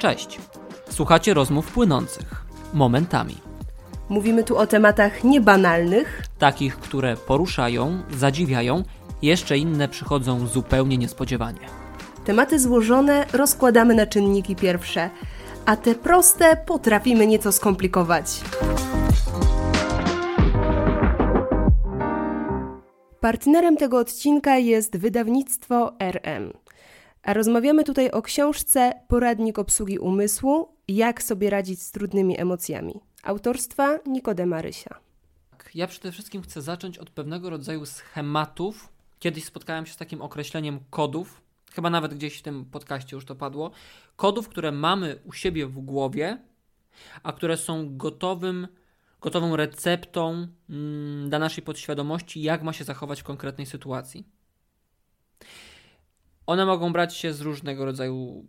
Cześć. 0.00 0.38
Słuchacie 0.90 1.34
rozmów 1.34 1.72
płynących 1.72 2.44
momentami. 2.74 3.36
Mówimy 4.08 4.44
tu 4.44 4.56
o 4.56 4.66
tematach 4.66 5.24
niebanalnych, 5.24 6.22
Takich, 6.38 6.76
które 6.76 7.16
poruszają, 7.16 8.02
zadziwiają, 8.10 8.82
jeszcze 9.22 9.58
inne 9.58 9.88
przychodzą 9.88 10.46
zupełnie 10.46 10.98
niespodziewanie. 10.98 11.58
tematy 12.24 12.58
złożone 12.58 13.26
rozkładamy 13.32 13.94
na 13.94 14.06
czynniki 14.06 14.56
pierwsze, 14.56 15.10
a 15.66 15.76
te 15.76 15.94
proste 15.94 16.56
potrafimy 16.56 17.26
nieco 17.26 17.52
skomplikować. 17.52 18.40
Partnerem 23.20 23.76
tego 23.76 23.98
odcinka 23.98 24.56
jest 24.58 24.96
wydawnictwo 24.96 25.92
RM. 25.98 26.52
A 27.22 27.32
rozmawiamy 27.32 27.84
tutaj 27.84 28.10
o 28.10 28.22
książce 28.22 28.92
Poradnik 29.08 29.58
obsługi 29.58 29.98
umysłu 29.98 30.68
Jak 30.88 31.22
sobie 31.22 31.50
radzić 31.50 31.82
z 31.82 31.90
trudnymi 31.90 32.40
emocjami. 32.40 33.00
Autorstwa 33.22 33.98
Nikodema 34.06 34.62
Rysia. 34.62 35.00
Tak, 35.50 35.70
Ja 35.74 35.86
przede 35.86 36.12
wszystkim 36.12 36.42
chcę 36.42 36.62
zacząć 36.62 36.98
od 36.98 37.10
pewnego 37.10 37.50
rodzaju 37.50 37.86
schematów. 37.86 38.88
Kiedyś 39.18 39.44
spotkałem 39.44 39.86
się 39.86 39.92
z 39.92 39.96
takim 39.96 40.22
określeniem 40.22 40.80
kodów, 40.90 41.42
chyba 41.72 41.90
nawet 41.90 42.14
gdzieś 42.14 42.38
w 42.38 42.42
tym 42.42 42.64
podcaście 42.64 43.16
już 43.16 43.24
to 43.24 43.34
padło. 43.34 43.70
Kodów, 44.16 44.48
które 44.48 44.72
mamy 44.72 45.18
u 45.24 45.32
siebie 45.32 45.66
w 45.66 45.78
głowie, 45.78 46.38
a 47.22 47.32
które 47.32 47.56
są 47.56 47.96
gotowym, 47.96 48.68
gotową 49.20 49.56
receptą 49.56 50.46
mm, 50.70 51.28
dla 51.28 51.38
naszej 51.38 51.64
podświadomości, 51.64 52.42
jak 52.42 52.62
ma 52.62 52.72
się 52.72 52.84
zachować 52.84 53.20
w 53.20 53.24
konkretnej 53.24 53.66
sytuacji. 53.66 54.24
One 56.50 56.66
mogą 56.66 56.92
brać 56.92 57.16
się 57.16 57.34
z 57.34 57.40
różnego 57.40 57.84
rodzaju 57.84 58.46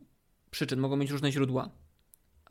przyczyn, 0.52 0.80
mogą 0.80 0.98
mieć 0.98 1.10
różne 1.10 1.32
źródła. 1.32 1.70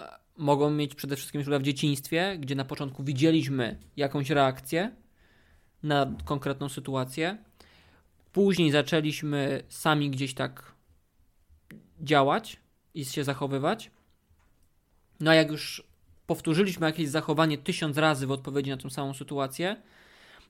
E, 0.01 0.19
Mogą 0.37 0.71
mieć 0.71 0.95
przede 0.95 1.17
wszystkim 1.17 1.43
źródła 1.43 1.59
w 1.59 1.63
dzieciństwie, 1.63 2.37
gdzie 2.39 2.55
na 2.55 2.65
początku 2.65 3.05
widzieliśmy 3.05 3.79
jakąś 3.97 4.31
reakcję 4.31 4.97
na 5.83 6.15
konkretną 6.25 6.69
sytuację. 6.69 7.39
Później 8.33 8.71
zaczęliśmy 8.71 9.63
sami 9.69 10.11
gdzieś 10.11 10.35
tak 10.35 10.75
działać 12.01 12.57
i 12.95 13.05
się 13.05 13.25
zachowywać. 13.25 13.91
No 15.21 15.31
a 15.31 15.35
jak 15.35 15.51
już 15.51 15.83
powtórzyliśmy 16.27 16.87
jakieś 16.87 17.09
zachowanie 17.09 17.59
tysiąc 17.59 17.97
razy 17.99 18.27
w 18.27 18.31
odpowiedzi 18.31 18.71
na 18.71 18.77
tą 18.77 18.91
samą 18.91 19.15
sytuację, 19.15 19.83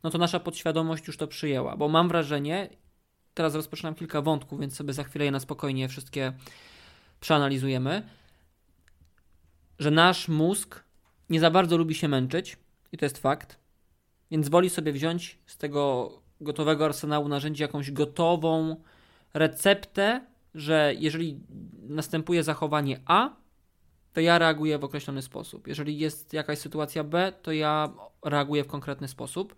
no 0.03 0.11
to 0.11 0.19
nasza 0.19 0.41
podświadomość 0.41 1.07
już 1.07 1.17
to 1.17 1.27
przyjęła. 1.27 1.77
Bo 1.77 1.89
mam 1.89 2.09
wrażenie, 2.09 2.71
teraz 3.35 3.55
rozpoczynam 3.55 3.95
kilka 3.95 4.23
wątków, 4.23 4.61
więc 4.61 4.77
sobie 4.77 4.93
za 4.93 5.05
chwilę 5.05 5.25
je 5.25 5.31
na 5.31 5.41
spokojnie 5.41 5.89
wszystkie 5.89 6.33
przeanalizujemy, 7.21 8.03
że 9.79 9.91
nasz 9.91 10.29
mózg 10.29 10.85
nie 11.31 11.41
za 11.41 11.51
bardzo 11.51 11.77
lubi 11.77 11.95
się 11.95 12.09
męczyć 12.09 12.57
i 12.93 12.99
to 12.99 13.05
jest 13.05 13.19
fakt, 13.19 13.59
więc 14.31 14.49
woli 14.49 14.71
sobie 14.71 14.93
wziąć 14.93 15.39
z 15.47 15.57
tego 15.57 16.13
gotowego 16.41 16.85
arsenału 16.85 17.29
narzędzi 17.29 17.63
jakąś 17.63 17.91
gotową 17.91 18.77
receptę, 19.35 20.27
że 20.55 20.95
jeżeli 20.99 21.41
następuje 21.89 22.43
zachowanie 22.43 23.01
A, 23.07 23.31
to 24.13 24.21
ja 24.21 24.39
reaguję 24.39 24.79
w 24.79 24.85
określony 24.85 25.23
sposób. 25.23 25.67
Jeżeli 25.67 25.99
jest 25.99 26.33
jakaś 26.33 26.59
sytuacja 26.59 27.05
B, 27.05 27.33
to 27.43 27.53
ja 27.53 27.93
reaguję 28.25 28.65
w 28.65 28.67
konkretny 28.67 29.09
sposób. 29.09 29.55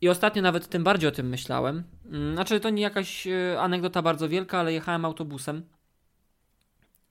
I 0.00 0.08
ostatnio 0.08 0.42
nawet 0.42 0.68
tym 0.68 0.84
bardziej 0.84 1.08
o 1.08 1.12
tym 1.12 1.28
myślałem. 1.28 1.84
Mm, 2.06 2.34
Znaczy, 2.34 2.60
to 2.60 2.70
nie 2.70 2.82
jakaś 2.82 3.26
e, 3.26 3.60
anegdota 3.60 4.02
bardzo 4.02 4.28
wielka, 4.28 4.58
ale 4.58 4.72
jechałem 4.72 5.04
autobusem 5.04 5.62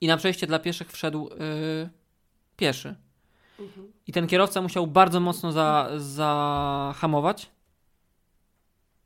i 0.02 0.08
na 0.08 0.17
przejście 0.17 0.47
dla 0.47 0.59
pieszych 0.59 0.91
wszedł 0.91 1.29
yy, 1.29 1.90
pieszy. 2.57 2.95
I 4.07 4.12
ten 4.12 4.28
kierowca 4.28 4.62
musiał 4.62 4.88
bardzo 4.88 5.19
mocno 5.19 5.51
za, 5.51 5.90
zahamować 5.97 7.51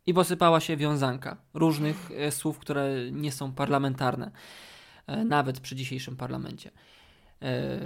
i 0.06 0.14
posypała 0.14 0.60
się 0.60 0.78
wiązanka 0.78 1.38
różnych 1.54 2.12
e, 2.12 2.32
słów, 2.32 2.60
które 2.60 3.12
nie 3.12 3.32
są 3.32 3.54
parlamentarne, 3.54 4.32
nawet 5.26 5.60
przy 5.60 5.76
dzisiejszym 5.76 6.18
parlamencie. 6.18 6.72
E, 7.42 7.80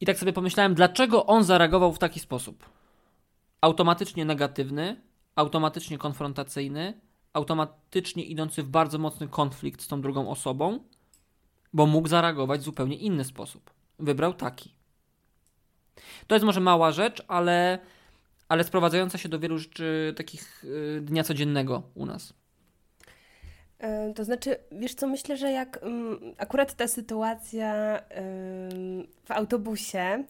I 0.00 0.06
tak 0.06 0.18
sobie 0.18 0.32
pomyślałem, 0.32 0.74
dlaczego 0.74 1.26
on 1.26 1.44
zareagował 1.44 1.92
w 1.92 1.98
taki 1.98 2.20
sposób? 2.20 2.73
Automatycznie 3.64 4.24
negatywny, 4.24 5.00
automatycznie 5.36 5.98
konfrontacyjny, 5.98 7.00
automatycznie 7.32 8.24
idący 8.24 8.62
w 8.62 8.68
bardzo 8.68 8.98
mocny 8.98 9.28
konflikt 9.28 9.82
z 9.82 9.88
tą 9.88 10.00
drugą 10.00 10.30
osobą, 10.30 10.78
bo 11.72 11.86
mógł 11.86 12.08
zareagować 12.08 12.60
w 12.60 12.64
zupełnie 12.64 12.96
inny 12.96 13.24
sposób. 13.24 13.70
Wybrał 13.98 14.34
taki. 14.34 14.74
To 16.26 16.34
jest 16.34 16.44
może 16.44 16.60
mała 16.60 16.92
rzecz, 16.92 17.22
ale, 17.28 17.78
ale 18.48 18.64
sprowadzająca 18.64 19.18
się 19.18 19.28
do 19.28 19.38
wielu 19.38 19.58
rzeczy 19.58 20.14
takich 20.16 20.64
y, 20.64 21.00
dnia 21.00 21.24
codziennego 21.24 21.82
u 21.94 22.06
nas. 22.06 22.34
E, 23.78 24.14
To 24.14 24.24
znaczy, 24.24 24.56
wiesz 24.72 24.94
co, 24.94 25.06
myślę, 25.06 25.36
że 25.36 25.50
jak 25.50 25.78
mm, 25.82 26.18
akurat 26.38 26.74
ta 26.74 26.88
sytuacja 26.88 28.00
w 29.24 29.30
autobusie, 29.30 30.24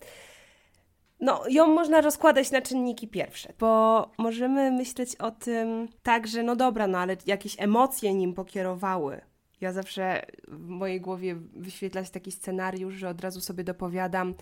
no 1.24 1.42
ją 1.48 1.66
można 1.66 2.00
rozkładać 2.00 2.50
na 2.50 2.62
czynniki 2.62 3.08
pierwsze, 3.08 3.52
bo 3.58 4.10
możemy 4.18 4.70
myśleć 4.70 5.16
o 5.16 5.30
tym 5.30 5.88
tak, 6.02 6.26
że 6.26 6.42
no 6.42 6.56
dobra, 6.56 6.86
no 6.86 6.98
ale 6.98 7.16
jakieś 7.26 7.56
emocje 7.58 8.14
nim 8.14 8.34
pokierowały. 8.34 9.20
Ja 9.60 9.72
zawsze 9.72 10.26
w 10.48 10.68
mojej 10.68 11.00
głowie 11.00 11.36
wyświetla 11.56 12.04
się 12.04 12.10
taki 12.10 12.32
scenariusz, 12.32 12.94
że 12.94 13.08
od 13.08 13.20
razu 13.20 13.40
sobie 13.40 13.64
dopowiadam, 13.64 14.34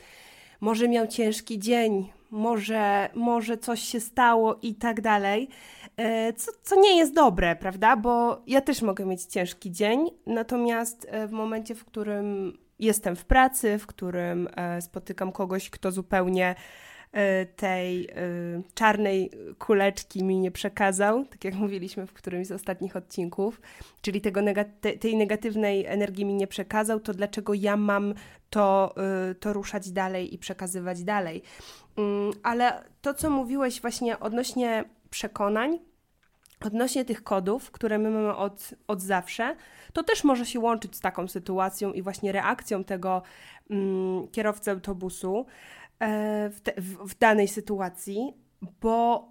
może 0.61 0.89
miał 0.89 1.07
ciężki 1.07 1.59
dzień, 1.59 2.13
może, 2.31 3.11
może 3.15 3.59
coś 3.59 3.81
się 3.81 4.01
stało 4.01 4.59
i 4.63 4.75
tak 4.75 5.01
dalej. 5.01 5.49
E, 5.97 6.33
Co, 6.33 6.53
co 6.63 6.81
nie 6.81 6.97
jest 6.97 7.15
dobre, 7.15 7.57
prawda? 7.57 7.97
Bo 7.97 8.43
ja 8.47 8.61
też 8.61 8.83
mogę 8.83 9.07
mieć 9.07 9.23
ciężki 9.23 9.71
dzień, 9.71 10.11
natomiast 10.27 11.07
e, 11.11 11.27
w 11.27 11.33
momencie, 11.33 11.75
w 11.75 11.85
którym 11.85 12.59
jestem 12.79 13.17
w 13.17 13.25
pracy, 13.25 13.79
w 13.79 13.87
którym 13.87 14.49
e, 14.57 14.83
spotykam 14.83 15.33
kogoś, 15.33 15.71
kto 15.71 15.91
zupełnie 15.91 16.55
e, 17.13 17.47
tej 17.47 18.09
e, 18.09 18.15
czarnej 18.75 19.31
kuleczki 19.59 20.25
mi 20.25 20.39
nie 20.39 20.51
przekazał, 20.51 21.25
tak 21.25 21.45
jak 21.45 21.55
mówiliśmy 21.55 22.07
w 22.07 22.13
którymś 22.13 22.47
z 22.47 22.53
ostatnich 22.53 22.97
odcinków, 22.97 23.61
czyli 24.01 24.21
tego 24.21 24.41
nega- 24.41 24.71
te- 24.81 24.99
tej 24.99 25.17
negatywnej 25.17 25.87
energii 25.87 26.25
mi 26.25 26.35
nie 26.35 26.47
przekazał, 26.47 27.01
to 27.01 27.15
dlaczego 27.15 27.55
ja 27.55 27.77
mam 27.77 28.15
to, 28.51 28.95
to 29.41 29.53
ruszać 29.53 29.91
dalej 29.91 30.35
i 30.35 30.39
przekazywać 30.39 31.05
dalej. 31.05 31.43
Mm, 31.97 32.33
Ale 32.43 32.85
to, 33.03 33.15
co 33.15 33.31
mówiłeś 33.31 33.81
właśnie 33.81 34.21
odnośnie 34.21 34.85
przekonań, 35.11 35.79
odnośnie 36.67 37.05
tych 37.05 37.23
kodów, 37.25 37.71
które 37.71 37.99
my 37.99 38.11
mamy 38.11 38.37
od, 38.37 38.71
od 38.87 39.03
zawsze, 39.03 39.57
to 39.93 40.03
też 40.03 40.25
może 40.25 40.47
się 40.47 40.61
łączyć 40.61 40.97
z 40.97 41.01
taką 41.01 41.29
sytuacją 41.29 41.93
i 41.93 42.03
właśnie 42.03 42.33
reakcją 42.33 42.85
tego 42.85 43.23
mm, 43.71 44.29
kierowcy 44.29 44.71
autobusu 44.71 45.47
e, 45.99 46.51
w, 46.51 46.61
te, 46.61 46.73
w, 46.77 47.11
w 47.11 47.19
danej 47.19 47.49
sytuacji, 47.49 48.35
bo 48.81 49.29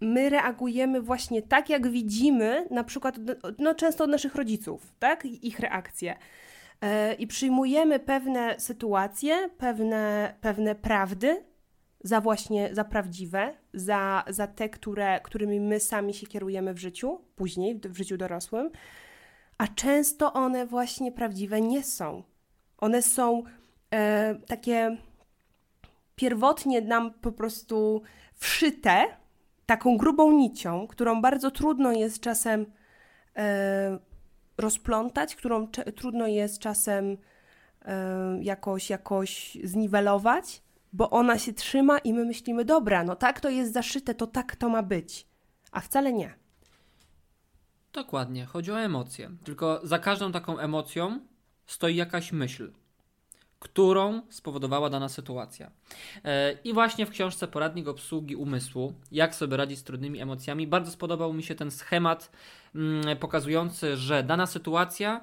my 0.00 0.30
reagujemy 0.30 1.00
właśnie 1.00 1.42
tak, 1.42 1.70
jak 1.70 1.88
widzimy, 1.88 2.66
na 2.70 2.84
przykład 2.84 3.16
no, 3.58 3.74
często 3.74 4.04
od 4.04 4.10
naszych 4.10 4.34
rodziców, 4.34 4.94
tak? 4.98 5.24
Ich 5.24 5.60
reakcje. 5.60 6.16
E, 6.80 7.14
I 7.14 7.26
przyjmujemy 7.26 7.98
pewne 7.98 8.54
sytuacje, 8.58 9.50
pewne, 9.58 10.34
pewne 10.40 10.74
prawdy 10.74 11.49
za 12.04 12.20
właśnie 12.20 12.74
za 12.74 12.84
prawdziwe, 12.84 13.54
za, 13.74 14.24
za 14.28 14.46
te, 14.46 14.68
które, 14.68 15.20
którymi 15.20 15.60
my 15.60 15.80
sami 15.80 16.14
się 16.14 16.26
kierujemy 16.26 16.74
w 16.74 16.78
życiu, 16.78 17.20
później 17.36 17.80
w, 17.84 17.96
życiu 17.96 18.16
dorosłym, 18.16 18.70
a 19.58 19.66
często 19.66 20.32
one 20.32 20.66
właśnie 20.66 21.12
prawdziwe 21.12 21.60
nie 21.60 21.84
są. 21.84 22.22
One 22.78 23.02
są 23.02 23.42
e, 23.90 24.34
takie 24.34 24.96
pierwotnie 26.16 26.80
nam 26.80 27.14
po 27.14 27.32
prostu 27.32 28.02
wszyte 28.34 29.06
taką 29.66 29.96
grubą 29.96 30.32
nicią, 30.32 30.86
którą 30.86 31.22
bardzo 31.22 31.50
trudno 31.50 31.92
jest 31.92 32.20
czasem 32.20 32.66
e, 33.36 33.98
rozplątać, 34.58 35.36
którą 35.36 35.68
trudno 35.96 36.26
jest 36.26 36.58
czasem 36.58 37.16
e, 37.84 38.38
jakoś, 38.42 38.90
jakoś 38.90 39.58
zniwelować, 39.64 40.62
bo 40.92 41.10
ona 41.10 41.38
się 41.38 41.52
trzyma 41.52 41.98
i 41.98 42.12
my 42.12 42.24
myślimy, 42.24 42.64
dobra, 42.64 43.04
no 43.04 43.16
tak 43.16 43.40
to 43.40 43.50
jest 43.50 43.72
zaszyte, 43.72 44.14
to 44.14 44.26
tak 44.26 44.56
to 44.56 44.68
ma 44.68 44.82
być. 44.82 45.26
A 45.72 45.80
wcale 45.80 46.12
nie. 46.12 46.34
Dokładnie, 47.92 48.44
chodzi 48.46 48.72
o 48.72 48.80
emocje. 48.80 49.30
Tylko 49.44 49.80
za 49.82 49.98
każdą 49.98 50.32
taką 50.32 50.58
emocją 50.58 51.20
stoi 51.66 51.96
jakaś 51.96 52.32
myśl, 52.32 52.72
którą 53.58 54.22
spowodowała 54.30 54.90
dana 54.90 55.08
sytuacja. 55.08 55.70
E, 56.24 56.52
I 56.52 56.72
właśnie 56.72 57.06
w 57.06 57.10
książce 57.10 57.48
Poradnik 57.48 57.88
obsługi 57.88 58.36
umysłu, 58.36 58.94
jak 59.12 59.34
sobie 59.34 59.56
radzić 59.56 59.78
z 59.78 59.84
trudnymi 59.84 60.20
emocjami, 60.20 60.66
bardzo 60.66 60.90
spodobał 60.90 61.32
mi 61.32 61.42
się 61.42 61.54
ten 61.54 61.70
schemat 61.70 62.30
mm, 62.74 63.16
pokazujący, 63.16 63.96
że 63.96 64.22
dana 64.22 64.46
sytuacja 64.46 65.20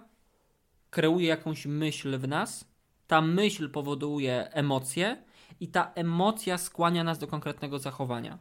kreuje 0.89 1.27
jakąś 1.27 1.65
myśl 1.65 2.17
w 2.17 2.27
nas, 2.27 2.65
ta 3.07 3.21
myśl 3.21 3.69
powoduje 3.69 4.51
emocje 4.51 5.23
i 5.59 5.67
ta 5.67 5.91
emocja 5.95 6.57
skłania 6.57 7.03
nas 7.03 7.19
do 7.19 7.27
konkretnego 7.27 7.79
zachowania. 7.79 8.37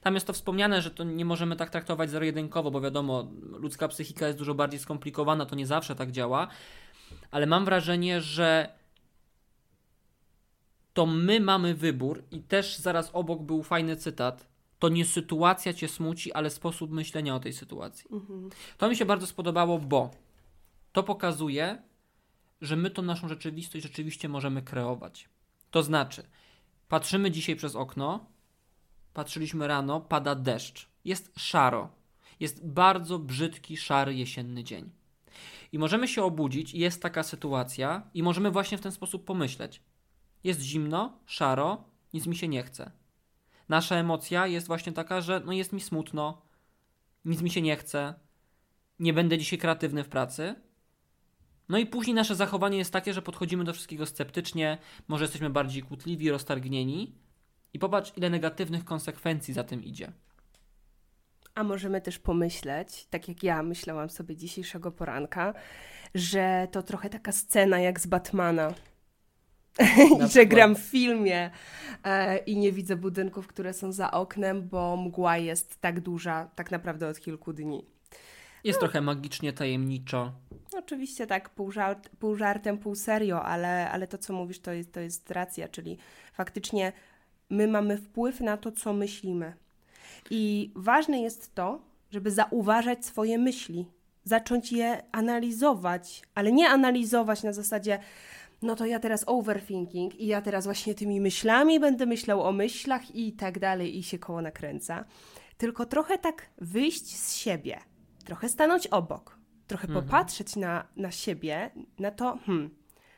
Tam 0.00 0.14
jest 0.14 0.26
to 0.26 0.32
wspomniane, 0.32 0.82
że 0.82 0.90
to 0.90 1.04
nie 1.04 1.24
możemy 1.24 1.56
tak 1.56 1.70
traktować 1.70 2.10
zero-jedynkowo, 2.10 2.70
bo 2.70 2.80
wiadomo, 2.80 3.30
ludzka 3.42 3.88
psychika 3.88 4.26
jest 4.26 4.38
dużo 4.38 4.54
bardziej 4.54 4.80
skomplikowana, 4.80 5.46
to 5.46 5.56
nie 5.56 5.66
zawsze 5.66 5.94
tak 5.94 6.10
działa, 6.10 6.48
ale 7.30 7.46
mam 7.46 7.64
wrażenie, 7.64 8.20
że 8.20 8.78
to 10.94 11.06
my 11.06 11.40
mamy 11.40 11.74
wybór 11.74 12.22
i 12.30 12.40
też 12.40 12.78
zaraz 12.78 13.10
obok 13.12 13.42
był 13.42 13.62
fajny 13.62 13.96
cytat. 13.96 14.48
To 14.78 14.88
nie 14.88 15.04
sytuacja 15.04 15.72
cię 15.72 15.88
smuci, 15.88 16.32
ale 16.32 16.50
sposób 16.50 16.90
myślenia 16.90 17.34
o 17.34 17.40
tej 17.40 17.52
sytuacji. 17.52 18.08
Mhm. 18.12 18.50
To 18.78 18.88
mi 18.88 18.96
się 18.96 19.04
bardzo 19.04 19.26
spodobało, 19.26 19.78
bo 19.78 20.10
to 20.92 21.02
pokazuje, 21.02 21.82
że 22.60 22.76
my 22.76 22.90
tą 22.90 23.02
naszą 23.02 23.28
rzeczywistość 23.28 23.82
rzeczywiście 23.82 24.28
możemy 24.28 24.62
kreować. 24.62 25.28
To 25.70 25.82
znaczy, 25.82 26.22
patrzymy 26.88 27.30
dzisiaj 27.30 27.56
przez 27.56 27.76
okno, 27.76 28.26
patrzyliśmy 29.14 29.66
rano, 29.68 30.00
pada 30.00 30.34
deszcz, 30.34 30.88
jest 31.04 31.32
szaro, 31.36 31.88
jest 32.40 32.66
bardzo 32.66 33.18
brzydki, 33.18 33.76
szary 33.76 34.14
jesienny 34.14 34.64
dzień. 34.64 34.90
I 35.72 35.78
możemy 35.78 36.08
się 36.08 36.22
obudzić, 36.22 36.74
jest 36.74 37.02
taka 37.02 37.22
sytuacja, 37.22 38.10
i 38.14 38.22
możemy 38.22 38.50
właśnie 38.50 38.78
w 38.78 38.80
ten 38.80 38.92
sposób 38.92 39.24
pomyśleć. 39.24 39.82
Jest 40.44 40.60
zimno, 40.60 41.18
szaro, 41.26 41.84
nic 42.12 42.26
mi 42.26 42.36
się 42.36 42.48
nie 42.48 42.62
chce. 42.62 42.90
Nasza 43.68 43.96
emocja 43.96 44.46
jest 44.46 44.66
właśnie 44.66 44.92
taka, 44.92 45.20
że 45.20 45.42
no 45.44 45.52
jest 45.52 45.72
mi 45.72 45.80
smutno, 45.80 46.42
nic 47.24 47.42
mi 47.42 47.50
się 47.50 47.62
nie 47.62 47.76
chce, 47.76 48.14
nie 48.98 49.12
będę 49.12 49.38
dzisiaj 49.38 49.58
kreatywny 49.58 50.04
w 50.04 50.08
pracy. 50.08 50.54
No 51.68 51.78
i 51.78 51.86
później 51.86 52.14
nasze 52.14 52.34
zachowanie 52.34 52.78
jest 52.78 52.92
takie, 52.92 53.14
że 53.14 53.22
podchodzimy 53.22 53.64
do 53.64 53.72
wszystkiego 53.72 54.06
sceptycznie, 54.06 54.78
może 55.08 55.24
jesteśmy 55.24 55.50
bardziej 55.50 55.82
kłótliwi, 55.82 56.30
roztargnieni. 56.30 57.14
I 57.72 57.78
popatrz, 57.78 58.12
ile 58.16 58.30
negatywnych 58.30 58.84
konsekwencji 58.84 59.54
za 59.54 59.64
tym 59.64 59.84
idzie. 59.84 60.12
A 61.54 61.64
możemy 61.64 62.00
też 62.00 62.18
pomyśleć, 62.18 63.06
tak 63.10 63.28
jak 63.28 63.42
ja 63.42 63.62
myślałam 63.62 64.10
sobie 64.10 64.36
dzisiejszego 64.36 64.92
poranka, 64.92 65.54
że 66.14 66.68
to 66.72 66.82
trochę 66.82 67.10
taka 67.10 67.32
scena 67.32 67.80
jak 67.80 68.00
z 68.00 68.06
Batmana. 68.06 68.74
że 70.32 70.46
gram 70.46 70.76
w 70.76 70.78
filmie 70.78 71.50
e, 72.04 72.38
i 72.38 72.56
nie 72.56 72.72
widzę 72.72 72.96
budynków, 72.96 73.46
które 73.46 73.72
są 73.72 73.92
za 73.92 74.10
oknem, 74.10 74.68
bo 74.68 74.96
mgła 74.96 75.36
jest 75.36 75.80
tak 75.80 76.00
duża, 76.00 76.50
tak 76.54 76.70
naprawdę 76.70 77.08
od 77.08 77.20
kilku 77.20 77.52
dni. 77.52 77.97
Jest 78.64 78.76
no. 78.76 78.80
trochę 78.80 79.00
magicznie, 79.00 79.52
tajemniczo. 79.52 80.32
Oczywiście 80.78 81.26
tak, 81.26 81.50
pół, 81.50 81.70
żart, 81.70 82.08
pół 82.18 82.36
żartem, 82.36 82.78
pół 82.78 82.94
serio, 82.94 83.42
ale, 83.42 83.90
ale 83.90 84.06
to, 84.06 84.18
co 84.18 84.32
mówisz, 84.32 84.60
to 84.60 84.72
jest, 84.72 84.92
to 84.92 85.00
jest 85.00 85.30
racja, 85.30 85.68
czyli 85.68 85.98
faktycznie 86.32 86.92
my 87.50 87.68
mamy 87.68 87.96
wpływ 87.96 88.40
na 88.40 88.56
to, 88.56 88.72
co 88.72 88.92
myślimy. 88.92 89.52
I 90.30 90.72
ważne 90.76 91.20
jest 91.20 91.54
to, 91.54 91.80
żeby 92.10 92.30
zauważać 92.30 93.06
swoje 93.06 93.38
myśli, 93.38 93.86
zacząć 94.24 94.72
je 94.72 95.02
analizować, 95.12 96.22
ale 96.34 96.52
nie 96.52 96.68
analizować 96.68 97.42
na 97.42 97.52
zasadzie, 97.52 97.98
no 98.62 98.76
to 98.76 98.86
ja 98.86 99.00
teraz 99.00 99.24
overthinking 99.26 100.20
i 100.20 100.26
ja 100.26 100.42
teraz 100.42 100.64
właśnie 100.64 100.94
tymi 100.94 101.20
myślami 101.20 101.80
będę 101.80 102.06
myślał 102.06 102.42
o 102.42 102.52
myślach 102.52 103.14
i 103.14 103.32
tak 103.32 103.58
dalej 103.58 103.98
i 103.98 104.02
się 104.02 104.18
koło 104.18 104.42
nakręca. 104.42 105.04
Tylko 105.58 105.86
trochę 105.86 106.18
tak 106.18 106.50
wyjść 106.58 107.16
z 107.16 107.34
siebie, 107.34 107.78
trochę 108.28 108.48
stanąć 108.48 108.86
obok, 108.86 109.38
trochę 109.66 109.88
mhm. 109.88 110.04
popatrzeć 110.04 110.56
na, 110.56 110.86
na 110.96 111.10
siebie, 111.10 111.70
na 111.98 112.10
to, 112.10 112.38
hmm, 112.46 112.70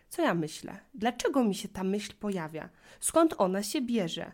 co 0.08 0.22
ja 0.22 0.34
myślę? 0.34 0.78
Dlaczego 0.94 1.44
mi 1.44 1.54
się 1.54 1.68
ta 1.68 1.84
myśl 1.84 2.12
pojawia? 2.20 2.68
Skąd 3.00 3.34
ona 3.38 3.62
się 3.62 3.80
bierze? 3.80 4.32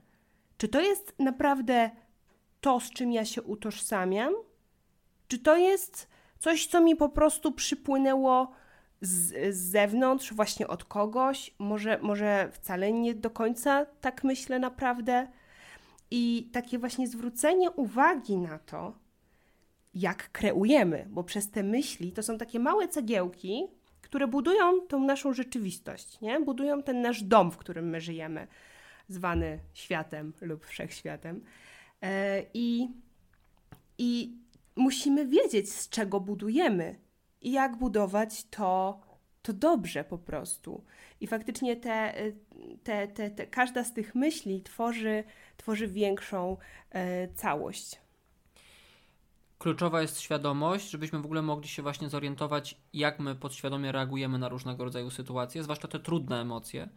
Czy 0.58 0.68
to 0.68 0.80
jest 0.80 1.14
naprawdę 1.18 1.90
to, 2.60 2.80
z 2.80 2.90
czym 2.90 3.12
ja 3.12 3.24
się 3.24 3.42
utożsamiam? 3.42 4.34
Czy 5.28 5.38
to 5.38 5.56
jest 5.56 6.08
coś, 6.38 6.66
co 6.66 6.80
mi 6.80 6.96
po 6.96 7.08
prostu 7.08 7.52
przypłynęło 7.52 8.52
z, 9.00 9.54
z 9.56 9.70
zewnątrz, 9.70 10.32
właśnie 10.32 10.68
od 10.68 10.84
kogoś? 10.84 11.54
Może, 11.58 11.98
może 12.02 12.50
wcale 12.52 12.92
nie 12.92 13.14
do 13.14 13.30
końca 13.30 13.86
tak 14.00 14.24
myślę 14.24 14.58
naprawdę? 14.58 15.28
I 16.10 16.50
takie 16.52 16.78
właśnie 16.78 17.08
zwrócenie 17.08 17.70
uwagi 17.70 18.36
na 18.36 18.58
to, 18.58 19.05
jak 19.96 20.32
kreujemy, 20.32 21.06
bo 21.10 21.24
przez 21.24 21.50
te 21.50 21.62
myśli 21.62 22.12
to 22.12 22.22
są 22.22 22.38
takie 22.38 22.60
małe 22.60 22.88
cegiełki, 22.88 23.66
które 24.02 24.28
budują 24.28 24.80
tą 24.80 25.00
naszą 25.00 25.32
rzeczywistość, 25.32 26.20
nie? 26.20 26.40
budują 26.40 26.82
ten 26.82 27.02
nasz 27.02 27.22
dom, 27.22 27.50
w 27.50 27.56
którym 27.56 27.88
my 27.88 28.00
żyjemy, 28.00 28.46
zwany 29.08 29.58
światem 29.74 30.32
lub 30.40 30.66
wszechświatem. 30.66 31.44
E, 32.02 32.42
I, 32.54 32.88
I 33.98 34.38
musimy 34.76 35.26
wiedzieć, 35.26 35.72
z 35.72 35.88
czego 35.88 36.20
budujemy 36.20 36.98
i 37.40 37.52
jak 37.52 37.76
budować 37.76 38.44
to, 38.44 39.00
to 39.42 39.52
dobrze 39.52 40.04
po 40.04 40.18
prostu. 40.18 40.84
I 41.20 41.26
faktycznie 41.26 41.76
te, 41.76 42.14
te, 42.82 43.08
te, 43.08 43.30
te, 43.30 43.46
każda 43.46 43.84
z 43.84 43.92
tych 43.92 44.14
myśli 44.14 44.62
tworzy, 44.62 45.24
tworzy 45.56 45.88
większą 45.88 46.56
e, 46.90 47.28
całość 47.28 48.05
kluczowa 49.58 50.02
jest 50.02 50.20
świadomość, 50.20 50.90
żebyśmy 50.90 51.18
w 51.18 51.24
ogóle 51.24 51.42
mogli 51.42 51.68
się 51.68 51.82
właśnie 51.82 52.08
zorientować, 52.08 52.80
jak 52.92 53.20
my 53.20 53.34
podświadomie 53.34 53.92
reagujemy 53.92 54.38
na 54.38 54.48
różnego 54.48 54.84
rodzaju 54.84 55.10
sytuacje, 55.10 55.62
zwłaszcza 55.62 55.88
te 55.88 56.00
trudne 56.00 56.40
emocje, 56.40 56.88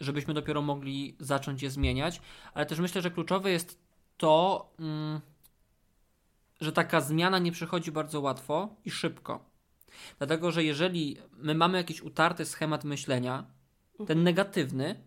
żebyśmy 0.00 0.34
dopiero 0.34 0.62
mogli 0.62 1.16
zacząć 1.20 1.62
je 1.62 1.70
zmieniać. 1.70 2.20
Ale 2.54 2.66
też 2.66 2.78
myślę, 2.78 3.02
że 3.02 3.10
kluczowe 3.10 3.50
jest 3.50 3.78
to, 4.16 4.70
um, 4.78 5.20
że 6.60 6.72
taka 6.72 7.00
zmiana 7.00 7.38
nie 7.38 7.52
przychodzi 7.52 7.92
bardzo 7.92 8.20
łatwo 8.20 8.76
i 8.84 8.90
szybko. 8.90 9.44
Dlatego, 10.18 10.52
że 10.52 10.64
jeżeli 10.64 11.16
my 11.32 11.54
mamy 11.54 11.78
jakiś 11.78 12.02
utarty 12.02 12.44
schemat 12.44 12.84
myślenia, 12.84 13.44
ten 13.92 14.00
mhm. 14.00 14.22
negatywny, 14.22 15.00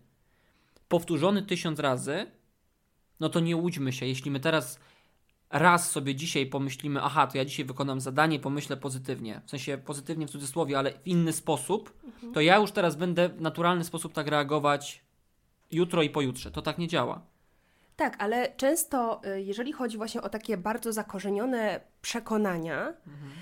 powtórzony 0.88 1.42
tysiąc 1.42 1.78
razy, 1.78 2.30
no 3.20 3.28
to 3.28 3.40
nie 3.40 3.56
łudźmy 3.56 3.92
się. 3.92 4.06
Jeśli 4.06 4.30
my 4.30 4.40
teraz 4.40 4.80
raz 5.50 5.90
sobie 5.90 6.14
dzisiaj 6.14 6.46
pomyślimy, 6.46 7.02
aha, 7.02 7.26
to 7.26 7.38
ja 7.38 7.44
dzisiaj 7.44 7.64
wykonam 7.64 8.00
zadanie, 8.00 8.40
pomyślę 8.40 8.76
pozytywnie, 8.76 9.40
w 9.46 9.50
sensie 9.50 9.78
pozytywnie 9.78 10.26
w 10.26 10.30
cudzysłowie, 10.30 10.78
ale 10.78 10.92
w 10.92 11.06
inny 11.06 11.32
sposób, 11.32 11.94
mhm. 12.04 12.32
to 12.32 12.40
ja 12.40 12.56
już 12.56 12.72
teraz 12.72 12.96
będę 12.96 13.28
w 13.28 13.40
naturalny 13.40 13.84
sposób 13.84 14.12
tak 14.12 14.26
reagować 14.26 15.04
jutro 15.70 16.02
i 16.02 16.10
pojutrze. 16.10 16.50
To 16.50 16.62
tak 16.62 16.78
nie 16.78 16.88
działa. 16.88 17.22
Tak, 17.96 18.16
ale 18.18 18.52
często, 18.56 19.20
y, 19.36 19.42
jeżeli 19.42 19.72
chodzi 19.72 19.96
właśnie 19.96 20.22
o 20.22 20.28
takie 20.28 20.56
bardzo 20.56 20.92
zakorzenione 20.92 21.80
przekonania, 22.02 22.88
mhm. 22.88 23.32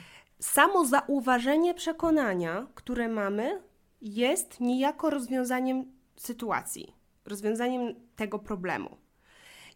samo 0.40 0.84
zauważenie 0.84 1.74
przekonania, 1.74 2.66
które 2.74 3.08
mamy, 3.08 3.62
jest 4.00 4.60
niejako 4.60 5.10
rozwiązaniem 5.10 5.92
sytuacji, 6.16 6.94
rozwiązaniem 7.24 7.94
tego 8.16 8.38
problemu. 8.38 8.96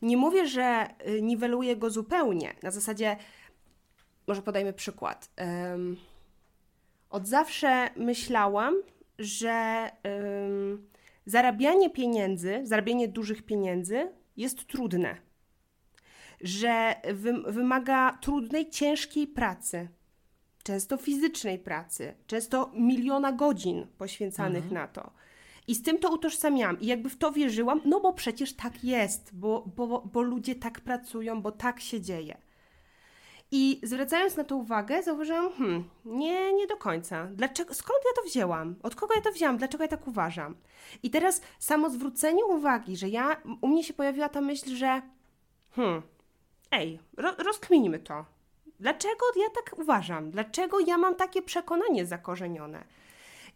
Nie 0.03 0.17
mówię, 0.17 0.47
że 0.47 0.89
y, 1.09 1.23
niweluję 1.23 1.77
go 1.77 1.91
zupełnie. 1.91 2.55
Na 2.63 2.71
zasadzie, 2.71 3.17
może 4.27 4.43
podajmy 4.43 4.73
przykład. 4.73 5.31
Um, 5.39 5.97
od 7.11 7.29
zawsze 7.29 7.91
myślałam, 7.97 8.75
że 9.19 9.91
um, 10.05 10.89
zarabianie 11.27 11.91
pieniędzy, 11.91 12.61
zarabianie 12.65 13.09
dużych 13.09 13.43
pieniędzy 13.43 14.13
jest 14.37 14.67
trudne. 14.67 15.17
Że 16.41 16.95
wy, 17.15 17.43
wymaga 17.53 18.19
trudnej, 18.21 18.71
ciężkiej 18.71 19.27
pracy, 19.27 19.89
często 20.63 20.97
fizycznej 20.97 21.59
pracy, 21.59 22.15
często 22.27 22.71
miliona 22.75 23.33
godzin 23.33 23.87
poświęcanych 23.99 24.65
mhm. 24.65 24.75
na 24.75 24.89
to. 24.89 25.13
I 25.69 25.75
z 25.75 25.83
tym 25.83 25.99
to 25.99 26.11
utożsamiałam 26.15 26.81
i 26.81 26.87
jakby 26.87 27.11
w 27.11 27.17
to 27.17 27.33
wierzyłam, 27.33 27.81
no 27.85 28.01
bo 28.01 28.13
przecież 28.13 28.53
tak 28.53 28.85
jest, 28.85 29.31
bo, 29.35 29.65
bo, 29.77 30.03
bo 30.13 30.23
ludzie 30.23 30.55
tak 30.55 30.81
pracują, 30.81 31.43
bo 31.43 31.53
tak 31.53 31.81
się 31.81 32.01
dzieje. 32.01 32.39
I 33.55 33.81
zwracając 33.83 34.37
na 34.37 34.45
to 34.45 34.57
uwagę, 34.57 35.03
zauważyłam, 35.03 35.53
hmm, 35.53 35.85
nie, 36.05 36.53
nie 36.53 36.67
do 36.67 36.77
końca. 36.77 37.29
Dlaczego, 37.33 37.75
skąd 37.75 37.99
ja 38.05 38.23
to 38.23 38.29
wzięłam? 38.29 38.75
Od 38.83 38.95
kogo 38.95 39.15
ja 39.15 39.21
to 39.21 39.33
wzięłam? 39.33 39.57
Dlaczego 39.57 39.85
ja 39.85 39.89
tak 39.89 40.09
uważam? 40.09 40.57
I 41.03 41.11
teraz 41.11 41.41
samo 41.59 41.91
zwrócenie 41.91 42.45
uwagi, 42.45 42.97
że 42.97 43.09
ja, 43.09 43.37
u 43.61 43.69
mnie 43.69 43.85
się 43.85 43.95
pojawiła 43.95 44.29
ta 44.29 44.41
myśl, 44.41 44.77
że 44.77 45.03
hmm, 45.71 46.03
ej, 46.71 46.99
ro, 47.17 47.33
rozkminimy 47.39 47.99
to. 47.99 48.25
Dlaczego 48.81 49.27
ja 49.37 49.51
tak 49.55 49.79
uważam? 49.79 50.31
Dlaczego 50.31 50.81
ja 50.81 50.99
mam 50.99 51.15
takie 51.15 51.43
przekonanie 51.43 52.07
zakorzenione? 52.07 52.85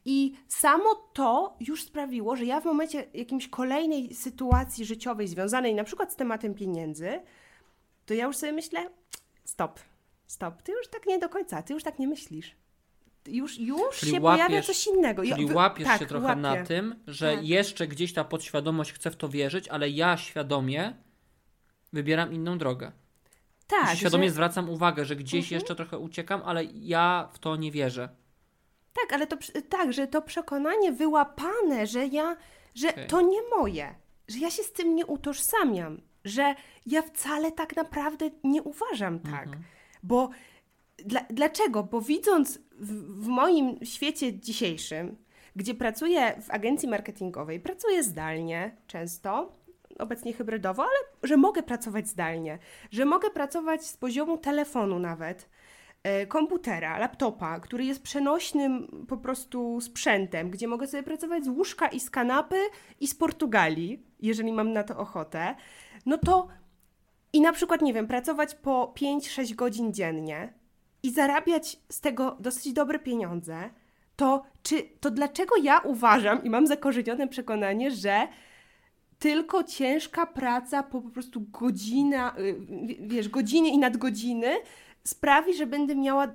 I 0.08 0.32
samo 0.48 0.94
to 0.94 1.56
już 1.60 1.82
sprawiło, 1.82 2.36
że 2.36 2.44
ja 2.44 2.60
w 2.60 2.64
momencie 2.64 3.06
jakiejś 3.14 3.48
kolejnej 3.48 4.14
sytuacji 4.14 4.84
życiowej 4.84 5.28
związanej 5.28 5.74
na 5.74 5.84
przykład 5.84 6.12
z 6.12 6.16
tematem 6.16 6.54
pieniędzy, 6.54 7.20
to 8.06 8.14
ja 8.14 8.24
już 8.26 8.36
sobie 8.36 8.52
myślę, 8.52 8.90
stop, 9.44 9.80
stop, 10.26 10.62
ty 10.62 10.72
już 10.72 10.88
tak 10.88 11.06
nie 11.06 11.18
do 11.18 11.28
końca, 11.28 11.62
ty 11.62 11.72
już 11.72 11.82
tak 11.82 11.98
nie 11.98 12.08
myślisz. 12.08 12.56
już, 13.26 13.58
już 13.58 14.00
się 14.00 14.20
łapiesz, 14.20 14.46
pojawia 14.46 14.62
coś 14.62 14.86
innego. 14.86 15.22
Czyli 15.22 15.54
łapiesz 15.54 15.86
tak, 15.86 15.98
się 15.98 16.06
trochę 16.06 16.26
łapię. 16.26 16.40
na 16.40 16.64
tym, 16.64 16.94
że 17.06 17.34
tak. 17.34 17.44
jeszcze 17.46 17.86
gdzieś 17.86 18.12
ta 18.12 18.24
podświadomość 18.24 18.92
chce 18.92 19.10
w 19.10 19.16
to 19.16 19.28
wierzyć, 19.28 19.68
ale 19.68 19.90
ja 19.90 20.16
świadomie 20.16 20.94
wybieram 21.92 22.32
inną 22.32 22.58
drogę. 22.58 22.92
Tak. 23.66 23.96
świadomie 23.96 24.28
że... 24.28 24.34
zwracam 24.34 24.70
uwagę, 24.70 25.04
że 25.04 25.16
gdzieś 25.16 25.44
mhm. 25.44 25.60
jeszcze 25.60 25.74
trochę 25.74 25.98
uciekam, 25.98 26.42
ale 26.44 26.64
ja 26.64 27.28
w 27.32 27.38
to 27.38 27.56
nie 27.56 27.72
wierzę. 27.72 28.08
Tak, 29.00 29.12
ale 29.12 29.26
to 29.26 29.36
tak, 29.68 29.92
że 29.92 30.06
to 30.06 30.22
przekonanie 30.22 30.92
wyłapane, 30.92 31.86
że 31.86 32.06
ja, 32.06 32.36
że 32.74 32.88
okay. 32.88 33.06
to 33.06 33.20
nie 33.20 33.42
moje, 33.58 33.94
że 34.28 34.38
ja 34.38 34.50
się 34.50 34.62
z 34.62 34.72
tym 34.72 34.94
nie 34.94 35.06
utożsamiam, 35.06 36.00
że 36.24 36.54
ja 36.86 37.02
wcale 37.02 37.52
tak 37.52 37.76
naprawdę 37.76 38.30
nie 38.44 38.62
uważam 38.62 39.18
tak. 39.20 39.46
Mhm. 39.46 39.62
Bo 40.02 40.30
dla, 40.98 41.20
dlaczego? 41.30 41.82
Bo 41.82 42.00
widząc 42.00 42.58
w, 42.58 43.22
w 43.24 43.26
moim 43.26 43.78
świecie 43.84 44.38
dzisiejszym, 44.38 45.16
gdzie 45.56 45.74
pracuję 45.74 46.42
w 46.42 46.50
agencji 46.50 46.88
marketingowej, 46.88 47.60
pracuję 47.60 48.02
zdalnie 48.02 48.76
często, 48.86 49.52
obecnie 49.98 50.32
hybrydowo, 50.32 50.82
ale 50.82 50.98
że 51.22 51.36
mogę 51.36 51.62
pracować 51.62 52.08
zdalnie, 52.08 52.58
że 52.90 53.04
mogę 53.04 53.30
pracować 53.30 53.86
z 53.86 53.96
poziomu 53.96 54.38
telefonu 54.38 54.98
nawet, 54.98 55.48
komputera, 56.28 56.98
laptopa, 56.98 57.60
który 57.60 57.84
jest 57.84 58.02
przenośnym 58.02 59.04
po 59.08 59.16
prostu 59.16 59.80
sprzętem, 59.80 60.50
gdzie 60.50 60.68
mogę 60.68 60.86
sobie 60.86 61.02
pracować 61.02 61.44
z 61.44 61.48
łóżka 61.48 61.88
i 61.88 62.00
z 62.00 62.10
kanapy 62.10 62.56
i 63.00 63.08
z 63.08 63.14
Portugalii, 63.14 64.02
jeżeli 64.20 64.52
mam 64.52 64.72
na 64.72 64.82
to 64.82 64.98
ochotę, 64.98 65.54
no 66.06 66.18
to 66.18 66.48
i 67.32 67.40
na 67.40 67.52
przykład, 67.52 67.82
nie 67.82 67.94
wiem, 67.94 68.06
pracować 68.06 68.54
po 68.54 68.94
5-6 69.00 69.54
godzin 69.54 69.92
dziennie 69.92 70.52
i 71.02 71.10
zarabiać 71.10 71.78
z 71.88 72.00
tego 72.00 72.36
dosyć 72.40 72.72
dobre 72.72 72.98
pieniądze, 72.98 73.70
to 74.16 74.42
czy 74.62 74.82
to 75.00 75.10
dlaczego 75.10 75.56
ja 75.62 75.78
uważam 75.78 76.44
i 76.44 76.50
mam 76.50 76.66
zakorzenione 76.66 77.28
przekonanie, 77.28 77.90
że 77.90 78.28
tylko 79.18 79.64
ciężka 79.64 80.26
praca 80.26 80.82
po, 80.82 81.00
po 81.00 81.10
prostu 81.10 81.40
godzina, 81.40 82.36
y, 82.38 82.56
wiesz, 83.00 83.28
godziny 83.28 83.68
i 83.68 83.78
nadgodziny 83.78 84.56
sprawi, 85.06 85.56
że 85.56 85.66
będę 85.66 85.94
miała, 85.94 86.26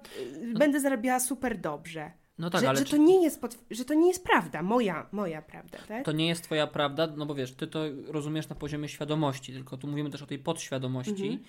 no. 0.41 0.59
będę 0.59 0.79
zarabiała 0.79 1.19
super 1.19 1.57
dobrze. 1.57 2.11
No 2.37 2.49
tak, 2.49 2.61
że, 2.61 2.69
ale 2.69 2.79
że, 2.79 2.85
to 2.85 2.97
nie 2.97 3.23
jest 3.23 3.41
pod, 3.41 3.57
że 3.71 3.85
to 3.85 3.93
nie 3.93 4.07
jest 4.07 4.23
prawda, 4.23 4.61
moja, 4.63 5.07
moja 5.11 5.41
prawda, 5.41 5.77
tak? 5.87 6.05
To 6.05 6.11
nie 6.11 6.27
jest 6.27 6.43
twoja 6.43 6.67
prawda, 6.67 7.07
no 7.17 7.25
bo 7.25 7.35
wiesz, 7.35 7.55
ty 7.55 7.67
to 7.67 7.79
rozumiesz 8.07 8.49
na 8.49 8.55
poziomie 8.55 8.89
świadomości, 8.89 9.53
tylko 9.53 9.77
tu 9.77 9.87
mówimy 9.87 10.09
też 10.09 10.21
o 10.21 10.25
tej 10.25 10.39
podświadomości, 10.39 11.27
mhm. 11.27 11.39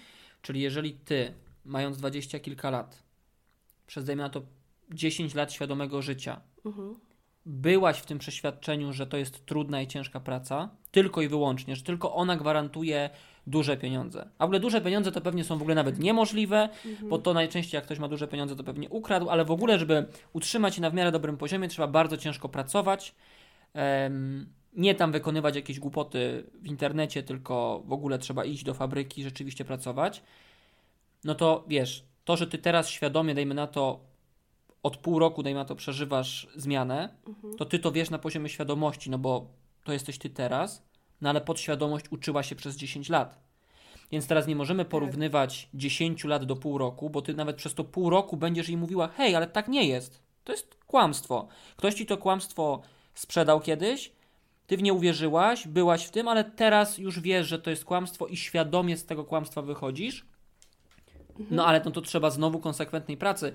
czyli 0.43 0.61
jeżeli 0.61 0.93
ty, 0.93 1.33
mając 1.65 1.97
dwadzieścia 1.97 2.39
kilka 2.39 2.71
lat, 2.71 3.03
przez 3.87 4.07
na 4.07 4.29
to 4.29 4.43
10 4.91 5.35
lat 5.35 5.53
świadomego 5.53 6.03
życia, 6.03 6.41
mhm 6.65 6.95
byłaś 7.47 7.99
w 7.99 8.07
tym 8.07 8.19
przeświadczeniu, 8.19 8.93
że 8.93 9.07
to 9.07 9.17
jest 9.17 9.47
trudna 9.47 9.83
i 9.83 9.87
ciężka 9.87 10.21
praca, 10.21 10.71
tylko 10.91 11.23
i 11.23 11.29
wyłącznie, 11.29 11.77
że 11.77 11.83
tylko 11.83 12.15
ona 12.15 12.37
gwarantuje 12.37 13.11
duże 13.47 13.77
pieniądze. 13.77 14.29
A 14.39 14.45
w 14.45 14.49
ogóle 14.49 14.61
duże 14.61 14.81
pieniądze 14.81 15.13
to 15.13 15.21
pewnie 15.21 15.45
są 15.45 15.59
w 15.59 15.63
ogóle 15.63 15.75
nawet 15.75 15.99
niemożliwe, 15.99 16.69
mhm. 16.87 17.09
bo 17.09 17.19
to 17.19 17.35
najczęściej 17.35 17.79
jak 17.79 17.85
ktoś 17.85 17.99
ma 17.99 18.09
duże 18.09 18.29
pieniądze, 18.29 18.57
to 18.57 18.65
pewnie 18.65 18.89
ukradł, 18.89 19.31
ale 19.31 19.45
w 19.45 19.51
ogóle, 19.51 19.79
żeby 19.79 20.07
utrzymać 20.33 20.75
się 20.75 20.83
na 20.83 20.91
w 20.91 20.95
miarę 20.95 21.13
dobrym 21.13 21.37
poziomie, 21.37 21.69
trzeba 21.69 21.89
bardzo 21.89 22.17
ciężko 22.17 22.49
pracować. 22.49 23.15
Um, 23.75 24.47
nie 24.73 24.95
tam 24.95 25.13
wykonywać 25.13 25.57
jakieś 25.57 25.81
głupoty 25.81 26.45
w 26.55 26.67
internecie, 26.67 27.23
tylko 27.23 27.83
w 27.87 27.93
ogóle 27.93 28.19
trzeba 28.19 28.45
iść 28.45 28.65
do 28.65 28.75
fabryki, 28.75 29.23
rzeczywiście 29.23 29.65
pracować. 29.65 30.23
No 31.25 31.35
to 31.35 31.65
wiesz, 31.69 32.05
to, 32.25 32.37
że 32.37 32.47
ty 32.47 32.59
teraz 32.59 32.89
świadomie, 32.89 33.35
dajmy 33.35 33.55
na 33.55 33.67
to, 33.67 34.01
od 34.83 34.97
pół 34.97 35.19
roku, 35.19 35.43
dajmy 35.43 35.61
na 35.61 35.65
to, 35.65 35.77
przeżywasz 35.77 36.49
zmianę, 36.57 37.09
mhm. 37.29 37.57
to 37.57 37.65
ty 37.65 37.79
to 37.79 37.93
wiesz 37.93 38.11
na 38.11 38.19
poziomie 38.19 38.49
świadomości, 38.49 39.11
no 39.11 39.19
bo 39.19 39.47
to 39.85 39.93
jesteś 39.93 40.19
ty 40.19 40.31
teraz, 40.31 40.83
no 41.23 41.31
ale 41.31 41.41
podświadomość 41.41 42.07
uczyła 42.11 42.43
się 42.43 42.57
przez 42.57 42.77
10 42.77 43.09
lat. 43.09 43.39
Więc 44.13 44.27
teraz 44.27 44.47
nie 44.47 44.57
możemy 44.57 44.85
tak. 44.85 44.91
porównywać 44.91 45.63
tak. 45.63 45.81
10 45.81 46.25
lat 46.25 46.45
do 46.45 46.57
pół 46.57 46.79
roku, 46.79 47.11
bo 47.11 47.23
ty 47.23 47.35
nawet 47.35 47.57
przez 47.57 47.75
to 47.75 47.85
pół 47.85 48.11
roku 48.11 48.37
będziesz 48.37 48.69
jej 48.69 48.77
mówiła: 48.77 49.09
hej, 49.09 49.37
ale 49.37 49.47
tak 49.47 49.69
nie 49.69 49.85
jest. 49.85 50.23
To 50.45 50.53
jest 50.53 50.79
kłamstwo. 50.87 51.49
Ktoś 51.77 51.95
ci 51.95 52.07
to 52.07 52.17
kłamstwo 52.17 52.83
sprzedał 53.15 53.61
kiedyś, 53.61 54.13
ty 54.67 54.77
w 54.77 54.83
nie 54.83 54.93
uwierzyłaś, 54.93 55.69
byłaś 55.69 56.05
w 56.05 56.11
tym, 56.11 56.29
ale 56.29 56.45
teraz 56.45 56.99
już 56.99 57.21
wiesz, 57.21 57.47
że 57.47 57.59
to 57.59 57.71
jest 57.71 57.85
kłamstwo 57.85 58.27
i 58.27 58.37
świadomie 58.37 58.97
z 58.97 59.07
tego 59.07 59.25
kłamstwa 59.25 59.63
wychodzisz. 59.63 60.27
No 61.39 61.45
mhm. 61.45 61.69
ale 61.69 61.83
no 61.85 61.91
to 61.91 62.01
trzeba 62.01 62.31
znowu 62.31 62.61
konsekwentnej 62.61 63.17
pracy. 63.17 63.53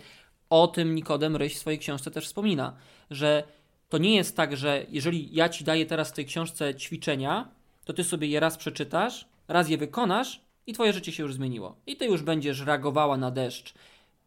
O 0.49 0.67
tym 0.67 0.95
Nikodem 0.95 1.35
Ryś 1.35 1.55
w 1.55 1.59
swojej 1.59 1.79
książce 1.79 2.11
też 2.11 2.25
wspomina, 2.25 2.75
że 3.09 3.43
to 3.89 3.97
nie 3.97 4.15
jest 4.15 4.35
tak, 4.35 4.57
że 4.57 4.85
jeżeli 4.89 5.35
ja 5.35 5.49
ci 5.49 5.63
daję 5.63 5.85
teraz 5.85 6.09
w 6.09 6.13
tej 6.13 6.25
książce 6.25 6.75
ćwiczenia, 6.75 7.56
to 7.87 7.93
ty 7.93 8.03
sobie 8.03 8.27
je 8.27 8.39
raz 8.39 8.57
przeczytasz, 8.57 9.27
raz 9.47 9.69
je 9.69 9.77
wykonasz 9.77 10.41
i 10.67 10.73
twoje 10.73 10.93
życie 10.93 11.11
się 11.11 11.23
już 11.23 11.33
zmieniło. 11.33 11.75
I 11.87 11.97
ty 11.97 12.05
już 12.05 12.21
będziesz 12.21 12.61
reagowała 12.61 13.17
na 13.17 13.31
deszcz, 13.31 13.73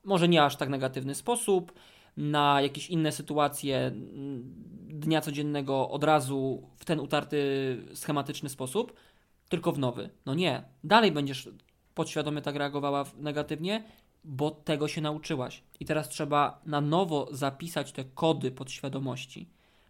może 0.05 0.29
nie 0.29 0.45
aż 0.45 0.57
tak 0.57 0.69
negatywny 0.69 1.15
sposób, 1.15 1.73
na 2.17 2.61
jakieś 2.61 2.91
inne 2.91 3.13
sytuacje 3.13 3.79
mm, 3.79 4.55
dnia 4.89 5.21
codziennego 5.21 5.91
od 5.91 6.05
razu 6.05 6.69
w 6.77 6.85
ten 6.85 7.01
utarty, 7.01 7.39
schematyczny 7.95 8.49
sposób, 8.49 8.93
tylko 9.49 9.73
w 9.73 9.79
nowy. 9.79 10.11
No 10.27 10.35
nie, 10.35 10.63
dalej 10.85 11.13
będziesz 11.13 11.49
podświadomie 11.95 12.43
tak 12.43 12.57
reagowała 12.57 13.05
negatywnie 13.19 13.85
bo 14.25 14.51
tego 14.51 14.89
się 14.89 15.01
nauczyłaś. 15.01 15.63
I 15.81 15.85
teraz 15.85 16.09
trzeba 16.09 16.61
na 16.67 16.81
nowo 16.81 17.29
zapisać 17.31 17.93
te 17.93 18.05
kody 18.05 18.51
podświadomości, 18.51 19.49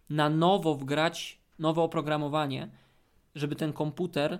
na 0.09 0.29
nowo 0.29 0.75
wgrać 0.75 1.39
nowe 1.59 1.81
oprogramowanie, 1.81 2.69
żeby 3.35 3.55
ten 3.55 3.73
komputer, 3.73 4.39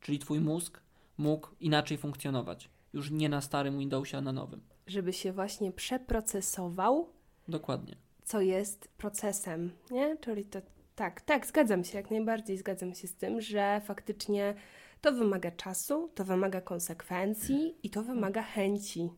czyli 0.00 0.18
twój 0.18 0.40
mózg, 0.40 0.80
mógł 1.18 1.48
inaczej 1.60 1.98
funkcjonować. 1.98 2.70
Już 2.92 3.10
nie 3.10 3.28
na 3.28 3.40
starym 3.40 3.78
Windowsie, 3.78 4.16
a 4.16 4.20
na 4.20 4.32
nowym. 4.32 4.60
Żeby 4.86 5.12
się 5.12 5.32
właśnie 5.32 5.72
przeprocesował. 5.72 7.08
Dokładnie. 7.48 7.96
Co 8.24 8.40
jest 8.40 8.88
procesem, 8.88 9.72
nie? 9.90 10.16
Czyli 10.16 10.44
to 10.44 10.58
tak, 10.96 11.20
tak, 11.20 11.46
zgadzam 11.46 11.84
się, 11.84 11.98
jak 11.98 12.10
najbardziej 12.10 12.58
zgadzam 12.58 12.94
się 12.94 13.08
z 13.08 13.14
tym, 13.14 13.40
że 13.40 13.80
faktycznie 13.84 14.54
to 15.00 15.12
wymaga 15.12 15.50
czasu, 15.50 16.10
to 16.14 16.24
wymaga 16.24 16.60
konsekwencji 16.60 17.74
i 17.82 17.90
to 17.90 18.02
wymaga 18.02 18.42
chęci, 18.42 19.10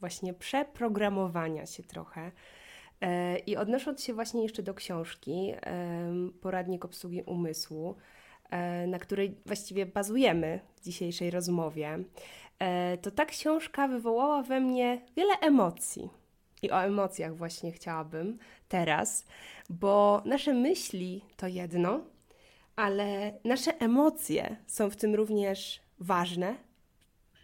właśnie 0.00 0.34
przeprogramowania 0.34 1.66
się 1.66 1.82
trochę. 1.82 2.32
E, 3.00 3.38
I 3.38 3.56
odnosząc 3.56 4.02
się 4.02 4.14
właśnie 4.14 4.42
jeszcze 4.42 4.62
do 4.62 4.74
książki 4.74 5.52
Poradnik 6.40 6.84
obsługi 6.84 7.22
umysłu, 7.22 7.96
na 8.86 8.98
której 8.98 9.36
właściwie 9.46 9.86
bazujemy 9.86 10.60
w 10.76 10.80
dzisiejszej 10.80 11.30
rozmowie, 11.30 11.98
e, 12.58 12.98
to 12.98 13.10
ta 13.10 13.24
książka 13.24 13.88
wywołała 13.88 14.42
we 14.42 14.60
mnie 14.60 15.00
wiele 15.16 15.34
emocji. 15.40 16.10
I 16.62 16.70
o 16.70 16.84
emocjach 16.84 17.36
właśnie 17.36 17.72
chciałabym 17.72 18.38
teraz, 18.68 19.26
bo 19.70 20.22
nasze 20.24 20.54
myśli 20.54 21.24
to 21.36 21.46
jedno, 21.46 22.00
ale 22.76 23.32
nasze 23.44 23.80
emocje 23.80 24.56
są 24.66 24.90
w 24.90 24.96
tym 24.96 25.14
również 25.14 25.80
ważne, 25.98 26.56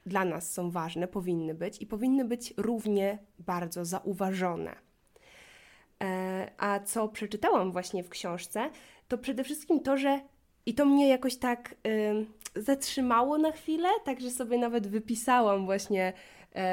dla 0.06 0.24
nas 0.24 0.52
są 0.52 0.70
ważne, 0.70 1.08
powinny 1.08 1.54
być 1.54 1.82
i 1.82 1.86
powinny 1.86 2.24
być 2.24 2.54
równie 2.56 3.18
bardzo 3.38 3.84
zauważone. 3.84 4.76
E, 6.02 6.50
a 6.58 6.80
co 6.80 7.08
przeczytałam 7.08 7.72
właśnie 7.72 8.02
w 8.04 8.08
książce, 8.08 8.70
to 9.08 9.18
przede 9.18 9.44
wszystkim 9.44 9.80
to, 9.80 9.96
że 9.96 10.20
i 10.66 10.74
to 10.74 10.84
mnie 10.84 11.08
jakoś 11.08 11.36
tak 11.36 11.74
y, 12.56 12.60
zatrzymało 12.62 13.38
na 13.38 13.52
chwilę, 13.52 13.88
także 14.04 14.30
sobie 14.30 14.58
nawet 14.58 14.86
wypisałam 14.86 15.64
właśnie 15.64 16.12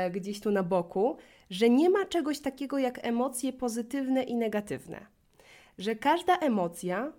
y, 0.07 0.11
gdzieś 0.11 0.39
tu 0.39 0.51
na 0.51 0.63
boku, 0.63 1.17
że 1.49 1.69
nie 1.69 1.89
ma 1.89 2.05
czegoś 2.05 2.39
takiego 2.39 2.77
jak 2.77 3.05
emocje 3.05 3.53
pozytywne 3.53 4.23
i 4.23 4.35
negatywne. 4.35 5.05
Że 5.77 5.95
każda 5.95 6.37
emocja 6.37 7.13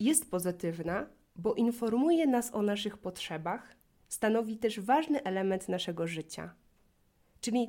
jest 0.00 0.30
pozytywna, 0.30 1.06
bo 1.36 1.54
informuje 1.54 2.26
nas 2.26 2.54
o 2.54 2.62
naszych 2.62 2.98
potrzebach, 2.98 3.76
stanowi 4.08 4.56
też 4.56 4.80
ważny 4.80 5.22
element 5.22 5.68
naszego 5.68 6.06
życia. 6.06 6.54
Czyli 7.40 7.68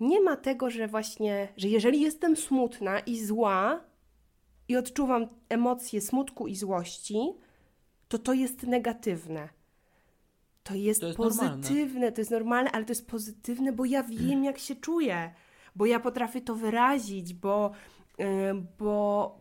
nie 0.00 0.20
ma 0.20 0.36
tego, 0.36 0.70
że 0.70 0.88
właśnie, 0.88 1.48
że 1.56 1.68
jeżeli 1.68 2.00
jestem 2.00 2.36
smutna 2.36 3.00
i 3.00 3.24
zła 3.24 3.80
i 4.68 4.76
odczuwam 4.76 5.28
emocje 5.48 6.00
smutku 6.00 6.46
i 6.46 6.56
złości, 6.56 7.32
to 8.10 8.18
to 8.18 8.32
jest 8.32 8.62
negatywne. 8.62 9.48
To 10.62 10.74
jest, 10.74 11.00
to 11.00 11.06
jest 11.06 11.16
pozytywne, 11.16 11.84
normalne. 11.84 12.12
to 12.12 12.20
jest 12.20 12.30
normalne, 12.30 12.70
ale 12.70 12.84
to 12.84 12.90
jest 12.90 13.06
pozytywne, 13.06 13.72
bo 13.72 13.84
ja 13.84 14.02
wiem, 14.02 14.44
jak 14.44 14.58
się 14.58 14.76
czuję, 14.76 15.34
bo 15.76 15.86
ja 15.86 16.00
potrafię 16.00 16.40
to 16.40 16.54
wyrazić, 16.54 17.34
bo, 17.34 17.72
yy, 18.18 18.26
bo, 18.78 19.38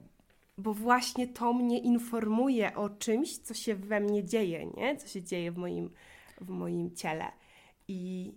bo 0.57 0.73
właśnie 0.73 1.27
to 1.27 1.53
mnie 1.53 1.79
informuje 1.79 2.75
o 2.75 2.89
czymś, 2.89 3.37
co 3.37 3.53
się 3.53 3.75
we 3.75 3.99
mnie 3.99 4.23
dzieje, 4.23 4.65
nie? 4.65 4.97
co 4.97 5.07
się 5.07 5.23
dzieje 5.23 5.51
w 5.51 5.57
moim, 5.57 5.89
w 6.41 6.49
moim 6.49 6.95
ciele. 6.95 7.25
I, 7.87 8.33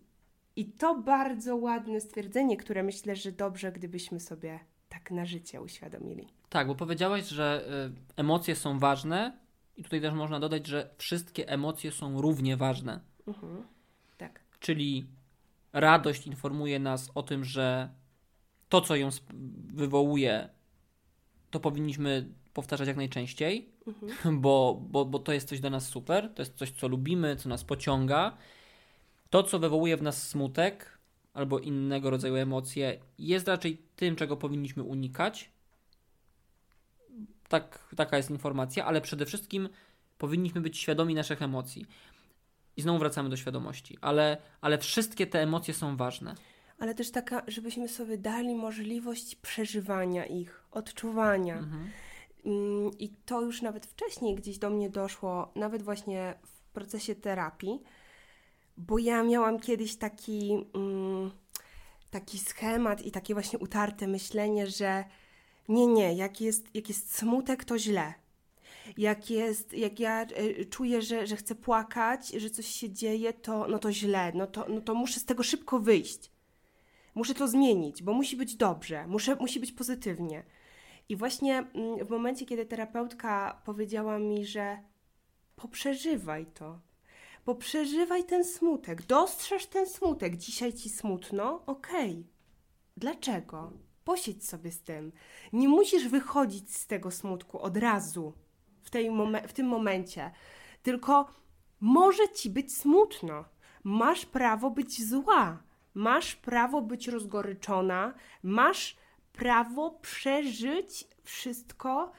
I 0.56 0.64
to 0.64 0.94
bardzo 0.94 1.56
ładne 1.56 2.00
stwierdzenie, 2.00 2.56
które 2.56 2.82
myślę, 2.82 3.16
że 3.16 3.32
dobrze, 3.32 3.72
gdybyśmy 3.72 4.20
sobie 4.20 4.60
tak 4.88 5.10
na 5.10 5.26
życie 5.26 5.62
uświadomili. 5.62 6.28
Tak, 6.48 6.66
bo 6.66 6.74
powiedziałaś, 6.74 7.28
że 7.28 7.64
y, 8.16 8.20
emocje 8.20 8.56
są 8.56 8.78
ważne 8.78 9.42
i 9.76 9.82
tutaj 9.82 10.00
też 10.00 10.14
można 10.14 10.40
dodać, 10.40 10.66
że 10.66 10.90
wszystkie 10.98 11.48
emocje 11.48 11.92
są 11.92 12.20
równie 12.20 12.56
ważne. 12.56 13.00
Mhm. 13.26 13.62
Tak. 14.18 14.40
Czyli 14.60 15.06
radość 15.72 16.26
informuje 16.26 16.78
nas 16.78 17.10
o 17.14 17.22
tym, 17.22 17.44
że 17.44 17.88
to, 18.68 18.80
co 18.80 18.96
ją 18.96 19.08
wywołuje, 19.74 20.48
to 21.50 21.60
powinniśmy 21.60 22.28
powtarzać 22.54 22.88
jak 22.88 22.96
najczęściej, 22.96 23.72
mhm. 23.86 24.40
bo, 24.42 24.82
bo, 24.88 25.04
bo 25.04 25.18
to 25.18 25.32
jest 25.32 25.48
coś 25.48 25.60
dla 25.60 25.70
nas 25.70 25.88
super, 25.88 26.34
to 26.34 26.42
jest 26.42 26.54
coś, 26.54 26.70
co 26.70 26.88
lubimy, 26.88 27.36
co 27.36 27.48
nas 27.48 27.64
pociąga. 27.64 28.36
To, 29.30 29.42
co 29.42 29.58
wywołuje 29.58 29.96
w 29.96 30.02
nas 30.02 30.28
smutek 30.28 30.98
albo 31.34 31.58
innego 31.58 32.10
rodzaju 32.10 32.36
emocje, 32.36 32.98
jest 33.18 33.48
raczej 33.48 33.82
tym, 33.96 34.16
czego 34.16 34.36
powinniśmy 34.36 34.82
unikać. 34.82 35.50
Tak, 37.52 37.94
taka 37.96 38.16
jest 38.16 38.30
informacja, 38.30 38.84
ale 38.84 39.00
przede 39.00 39.26
wszystkim 39.26 39.68
powinniśmy 40.18 40.60
być 40.60 40.78
świadomi 40.78 41.14
naszych 41.14 41.42
emocji. 41.42 41.86
I 42.76 42.82
znowu 42.82 42.98
wracamy 42.98 43.28
do 43.28 43.36
świadomości, 43.36 43.98
ale, 44.00 44.36
ale 44.60 44.78
wszystkie 44.78 45.26
te 45.26 45.42
emocje 45.42 45.74
są 45.74 45.96
ważne. 45.96 46.34
Ale 46.78 46.94
też 46.94 47.10
taka, 47.10 47.42
żebyśmy 47.48 47.88
sobie 47.88 48.18
dali 48.18 48.54
możliwość 48.54 49.36
przeżywania 49.36 50.26
ich, 50.26 50.64
odczuwania. 50.70 51.58
Mhm. 51.58 51.90
Mm, 52.44 52.90
I 52.98 53.08
to 53.08 53.42
już 53.42 53.62
nawet 53.62 53.86
wcześniej 53.86 54.34
gdzieś 54.34 54.58
do 54.58 54.70
mnie 54.70 54.90
doszło, 54.90 55.52
nawet 55.56 55.82
właśnie 55.82 56.34
w 56.46 56.60
procesie 56.72 57.14
terapii, 57.14 57.82
bo 58.76 58.98
ja 58.98 59.22
miałam 59.22 59.60
kiedyś 59.60 59.96
taki, 59.96 60.66
mm, 60.74 61.30
taki 62.10 62.38
schemat 62.38 63.02
i 63.02 63.10
takie 63.10 63.34
właśnie 63.34 63.58
utarte 63.58 64.06
myślenie, 64.06 64.66
że 64.66 65.04
nie, 65.68 65.86
nie, 65.86 66.14
jak 66.14 66.40
jest, 66.40 66.74
jak 66.74 66.88
jest 66.88 67.14
smutek, 67.14 67.64
to 67.64 67.78
źle. 67.78 68.14
Jak, 68.96 69.30
jest, 69.30 69.72
jak 69.72 70.00
ja 70.00 70.26
y, 70.38 70.66
czuję, 70.70 71.02
że, 71.02 71.26
że 71.26 71.36
chcę 71.36 71.54
płakać, 71.54 72.28
że 72.28 72.50
coś 72.50 72.66
się 72.66 72.90
dzieje, 72.90 73.32
to, 73.32 73.66
no 73.68 73.78
to 73.78 73.92
źle, 73.92 74.32
no 74.34 74.46
to, 74.46 74.66
no 74.68 74.80
to 74.80 74.94
muszę 74.94 75.20
z 75.20 75.24
tego 75.24 75.42
szybko 75.42 75.78
wyjść. 75.78 76.30
Muszę 77.14 77.34
to 77.34 77.48
zmienić, 77.48 78.02
bo 78.02 78.12
musi 78.12 78.36
być 78.36 78.56
dobrze, 78.56 79.06
muszę, 79.06 79.36
musi 79.36 79.60
być 79.60 79.72
pozytywnie. 79.72 80.44
I 81.08 81.16
właśnie 81.16 81.58
mm, 81.58 82.06
w 82.06 82.10
momencie, 82.10 82.46
kiedy 82.46 82.66
terapeutka 82.66 83.62
powiedziała 83.64 84.18
mi, 84.18 84.46
że 84.46 84.78
poprzeżywaj 85.56 86.46
to, 86.46 86.78
poprzeżywaj 87.44 88.24
ten 88.24 88.44
smutek, 88.44 89.02
dostrzeż 89.02 89.66
ten 89.66 89.86
smutek, 89.86 90.36
dzisiaj 90.36 90.72
ci 90.72 90.90
smutno, 90.90 91.62
okej. 91.66 92.10
Okay. 92.10 92.24
Dlaczego? 92.96 93.72
Posiedź 94.04 94.48
sobie 94.48 94.72
z 94.72 94.82
tym. 94.82 95.12
Nie 95.52 95.68
musisz 95.68 96.08
wychodzić 96.08 96.76
z 96.76 96.86
tego 96.86 97.10
smutku 97.10 97.60
od 97.60 97.76
razu, 97.76 98.32
w, 98.82 98.90
tej 98.90 99.10
w 99.48 99.52
tym 99.52 99.66
momencie, 99.66 100.30
tylko 100.82 101.28
może 101.80 102.28
ci 102.28 102.50
być 102.50 102.76
smutno. 102.76 103.44
Masz 103.84 104.26
prawo 104.26 104.70
być 104.70 105.08
zła, 105.08 105.62
masz 105.94 106.36
prawo 106.36 106.82
być 106.82 107.08
rozgoryczona, 107.08 108.14
masz 108.42 108.96
prawo 109.32 109.90
przeżyć 109.90 111.08
wszystko 111.22 112.12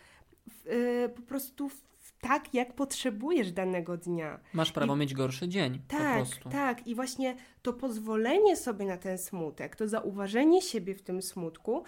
yy, 0.65 1.09
po 1.15 1.21
prostu 1.21 1.69
w, 1.69 1.92
tak, 2.23 2.53
jak 2.53 2.73
potrzebujesz 2.73 3.51
danego 3.51 3.97
dnia. 3.97 4.39
Masz 4.53 4.71
prawo 4.71 4.95
I, 4.95 4.99
mieć 4.99 5.13
gorszy 5.13 5.47
dzień. 5.47 5.79
Tak, 5.87 6.25
tak. 6.51 6.87
I 6.87 6.95
właśnie 6.95 7.35
to 7.61 7.73
pozwolenie 7.73 8.55
sobie 8.55 8.85
na 8.85 8.97
ten 8.97 9.17
smutek, 9.17 9.75
to 9.75 9.87
zauważenie 9.87 10.61
siebie 10.61 10.95
w 10.95 11.01
tym 11.01 11.21
smutku, 11.21 11.83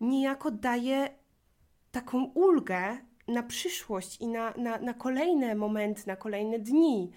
niejako 0.00 0.50
daje 0.50 1.08
taką 1.92 2.24
ulgę 2.24 2.98
na 3.28 3.42
przyszłość 3.42 4.20
i 4.20 4.26
na, 4.26 4.54
na, 4.56 4.78
na 4.78 4.94
kolejne 4.94 5.54
momenty, 5.54 6.02
na 6.06 6.16
kolejne 6.16 6.58
dni. 6.58 7.10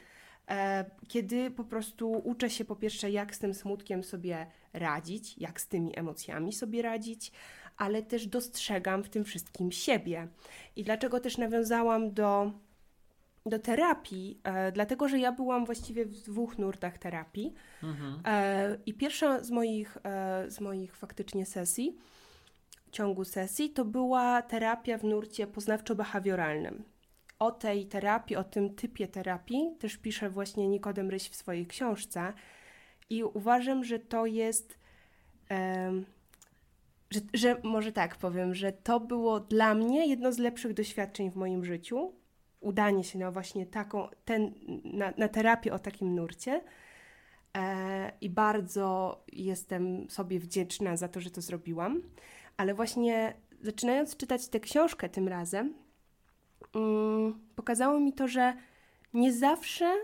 E, 0.50 0.86
kiedy 1.08 1.52
po 1.52 1.64
prostu 1.64 2.12
uczę 2.12 2.50
się 2.50 2.66
po 2.66 2.76
pierwsze, 2.76 3.12
jak 3.12 3.36
z 3.36 3.40
tym 3.40 3.54
smutkiem 3.54 4.04
sobie 4.04 4.48
radzić, 4.74 5.38
jak 5.38 5.62
z 5.62 5.68
tymi 5.68 6.00
emocjami 6.00 6.54
sobie 6.54 6.82
radzić, 6.82 7.32
ale 7.78 8.04
też 8.04 8.28
dostrzegam 8.28 9.04
w 9.04 9.10
tym 9.10 9.24
wszystkim 9.24 9.72
siebie. 9.72 10.28
I 10.76 10.84
dlaczego 10.84 11.20
też 11.20 11.38
nawiązałam 11.38 12.14
do, 12.14 12.52
do 13.46 13.60
terapii? 13.60 14.40
E, 14.44 14.72
dlatego, 14.72 15.08
że 15.08 15.20
ja 15.20 15.32
byłam 15.32 15.66
właściwie 15.66 16.06
w 16.06 16.12
dwóch 16.12 16.58
nurtach 16.58 16.98
terapii. 16.98 17.54
Mhm. 17.84 18.20
E, 18.26 18.78
I 18.86 18.94
pierwsza 18.94 19.44
z 19.44 19.52
moich, 19.52 19.98
e, 20.04 20.46
z 20.52 20.60
moich 20.60 20.96
faktycznie 20.96 21.46
sesji, 21.46 21.98
ciągu 22.92 23.26
sesji, 23.26 23.70
to 23.70 23.86
była 23.86 24.42
terapia 24.42 24.98
w 24.98 25.04
nurcie 25.04 25.48
poznawczo-behawioralnym 25.48 26.84
o 27.40 27.52
tej 27.52 27.86
terapii, 27.86 28.36
o 28.36 28.44
tym 28.44 28.76
typie 28.76 29.08
terapii 29.08 29.76
też 29.80 29.98
pisze 29.98 30.30
właśnie 30.30 30.68
Nikodem 30.68 31.10
Ryś 31.10 31.30
w 31.30 31.36
swojej 31.36 31.68
książce 31.68 32.34
i 33.10 33.24
uważam, 33.24 33.84
że 33.84 34.00
to 34.00 34.26
jest, 34.26 34.80
um, 35.50 36.06
że, 37.10 37.20
że 37.34 37.62
może 37.64 37.92
tak 37.92 38.16
powiem, 38.16 38.56
że 38.56 38.72
to 38.72 39.00
było 39.00 39.40
dla 39.40 39.74
mnie 39.74 40.08
jedno 40.08 40.32
z 40.32 40.38
lepszych 40.38 40.74
doświadczeń 40.74 41.32
w 41.32 41.36
moim 41.36 41.66
życiu, 41.66 42.14
udanie 42.60 43.04
się 43.04 43.20
na 43.20 43.32
właśnie 43.32 43.66
taką, 43.66 44.08
ten, 44.26 44.54
na, 44.84 45.14
na 45.18 45.28
terapię 45.28 45.74
o 45.74 45.80
takim 45.80 46.16
nurcie. 46.16 46.62
E, 47.58 48.12
i 48.22 48.30
bardzo 48.30 49.24
jestem 49.32 50.10
sobie 50.10 50.40
wdzięczna 50.40 50.98
za 50.98 51.08
to, 51.08 51.22
że 51.22 51.30
to 51.30 51.42
zrobiłam, 51.42 52.02
ale 52.58 52.74
właśnie 52.74 53.34
zaczynając 53.62 54.18
czytać 54.18 54.48
tę 54.48 54.60
książkę 54.60 55.10
tym 55.10 55.28
razem, 55.28 55.74
um, 56.74 57.40
pokazało 57.56 58.00
mi 58.00 58.14
to, 58.14 58.28
że 58.28 58.54
nie 59.14 59.34
zawsze 59.34 59.96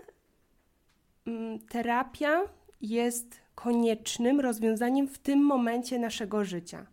um, 1.26 1.58
terapia 1.58 2.40
jest 2.80 3.41
koniecznym 3.54 4.40
rozwiązaniem 4.40 5.08
w 5.08 5.18
tym 5.18 5.44
momencie 5.44 5.98
naszego 5.98 6.44
życia. 6.44 6.86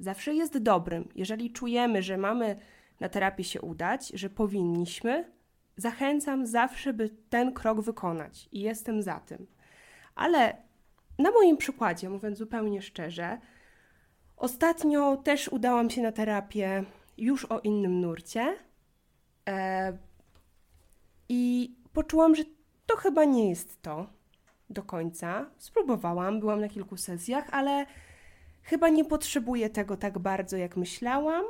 Zawsze 0.00 0.34
jest 0.34 0.58
dobrym. 0.58 1.08
Jeżeli 1.14 1.52
czujemy, 1.52 2.02
że 2.02 2.16
mamy 2.16 2.56
na 3.00 3.08
terapię 3.08 3.44
się 3.44 3.60
udać, 3.60 4.08
że 4.08 4.30
powinniśmy, 4.30 5.32
zachęcam 5.76 6.46
zawsze, 6.46 6.92
by 6.92 7.10
ten 7.30 7.52
krok 7.52 7.80
wykonać 7.80 8.48
i 8.52 8.60
jestem 8.60 9.02
za 9.02 9.20
tym. 9.20 9.46
Ale 10.14 10.56
na 11.18 11.30
moim 11.30 11.56
przykładzie, 11.56 12.10
mówiąc 12.10 12.38
zupełnie 12.38 12.82
szczerze, 12.82 13.38
ostatnio 14.36 15.16
też 15.16 15.48
udałam 15.48 15.90
się 15.90 16.02
na 16.02 16.12
terapię 16.12 16.84
już 17.18 17.44
o 17.44 17.60
innym 17.60 18.00
nurcie 18.00 18.56
E, 19.48 19.98
I 21.28 21.74
poczułam, 21.92 22.34
że 22.34 22.44
to 22.86 22.96
chyba 22.96 23.24
nie 23.24 23.48
jest 23.48 23.82
to 23.82 24.06
do 24.70 24.82
końca. 24.82 25.50
Spróbowałam, 25.58 26.40
byłam 26.40 26.60
na 26.60 26.68
kilku 26.68 26.96
sesjach, 26.96 27.48
ale 27.52 27.86
chyba 28.62 28.88
nie 28.88 29.04
potrzebuję 29.04 29.70
tego 29.70 29.96
tak 29.96 30.18
bardzo, 30.18 30.56
jak 30.56 30.76
myślałam. 30.76 31.44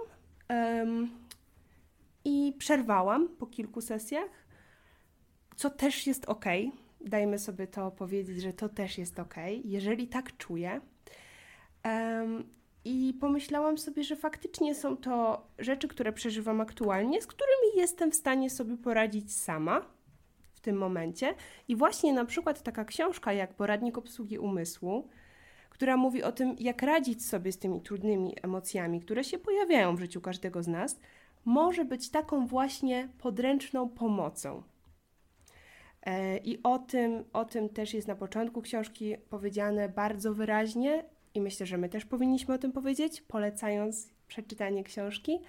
I 2.24 2.54
przerwałam 2.58 3.28
po 3.28 3.46
kilku 3.46 3.80
sesjach, 3.80 4.30
co 5.56 5.70
też 5.70 6.06
jest 6.06 6.24
ok. 6.24 6.44
Dajmy 7.00 7.38
sobie 7.38 7.66
to 7.66 7.90
powiedzieć, 7.90 8.42
że 8.42 8.52
to 8.52 8.68
też 8.68 8.98
jest 8.98 9.18
ok, 9.18 9.34
jeżeli 9.64 10.08
tak 10.08 10.36
czuję. 10.36 10.80
I 12.84 13.14
pomyślałam 13.20 13.78
sobie, 13.78 14.04
że 14.04 14.16
faktycznie 14.16 14.74
są 14.74 14.96
to 14.96 15.46
rzeczy, 15.58 15.88
które 15.88 16.12
przeżywam 16.12 16.60
aktualnie, 16.60 17.22
z 17.22 17.26
którymi 17.26 17.76
jestem 17.76 18.10
w 18.10 18.14
stanie 18.14 18.50
sobie 18.50 18.76
poradzić 18.76 19.36
sama 19.36 19.86
tym 20.64 20.76
momencie. 20.76 21.34
I 21.68 21.76
właśnie 21.76 22.12
na 22.12 22.24
przykład 22.24 22.62
taka 22.62 22.84
książka 22.84 23.32
jak 23.32 23.54
Poradnik 23.54 23.98
obsługi 23.98 24.38
umysłu, 24.38 25.08
która 25.70 25.96
mówi 25.96 26.22
o 26.22 26.32
tym, 26.32 26.56
jak 26.58 26.82
radzić 26.82 27.26
sobie 27.26 27.52
z 27.52 27.58
tymi 27.58 27.80
trudnymi 27.80 28.34
emocjami, 28.42 29.00
które 29.00 29.24
się 29.24 29.38
pojawiają 29.38 29.96
w 29.96 30.00
życiu 30.00 30.20
każdego 30.20 30.62
z 30.62 30.68
nas, 30.68 31.00
może 31.44 31.84
być 31.84 32.10
taką 32.10 32.46
właśnie 32.46 33.08
podręczną 33.18 33.88
pomocą. 33.88 34.62
E, 36.02 36.36
I 36.38 36.62
o 36.62 36.78
tym, 36.78 37.24
o 37.32 37.44
tym 37.44 37.68
też 37.68 37.94
jest 37.94 38.08
na 38.08 38.14
początku 38.14 38.62
książki 38.62 39.16
powiedziane 39.30 39.88
bardzo 39.88 40.34
wyraźnie 40.34 41.04
i 41.34 41.40
myślę, 41.40 41.66
że 41.66 41.78
my 41.78 41.88
też 41.88 42.04
powinniśmy 42.04 42.54
o 42.54 42.58
tym 42.58 42.72
powiedzieć, 42.72 43.20
polecając 43.20 44.08
przeczytanie 44.28 44.84
książki, 44.84 45.40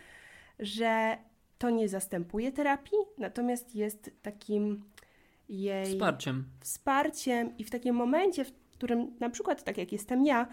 że 0.60 1.18
to 1.58 1.70
nie 1.70 1.90
zastępuje 1.90 2.52
terapii, 2.52 2.98
natomiast 3.18 3.76
jest 3.76 4.12
takim 4.22 4.84
jej 5.50 5.86
wsparciem. 5.86 6.46
Wsparciem 6.60 7.58
i 7.58 7.64
w 7.64 7.70
takim 7.70 7.96
momencie, 7.96 8.46
w 8.46 8.52
którym 8.72 9.16
na 9.20 9.30
przykład 9.30 9.64
tak 9.64 9.78
jak 9.78 9.92
jestem 9.92 10.26
ja, 10.26 10.48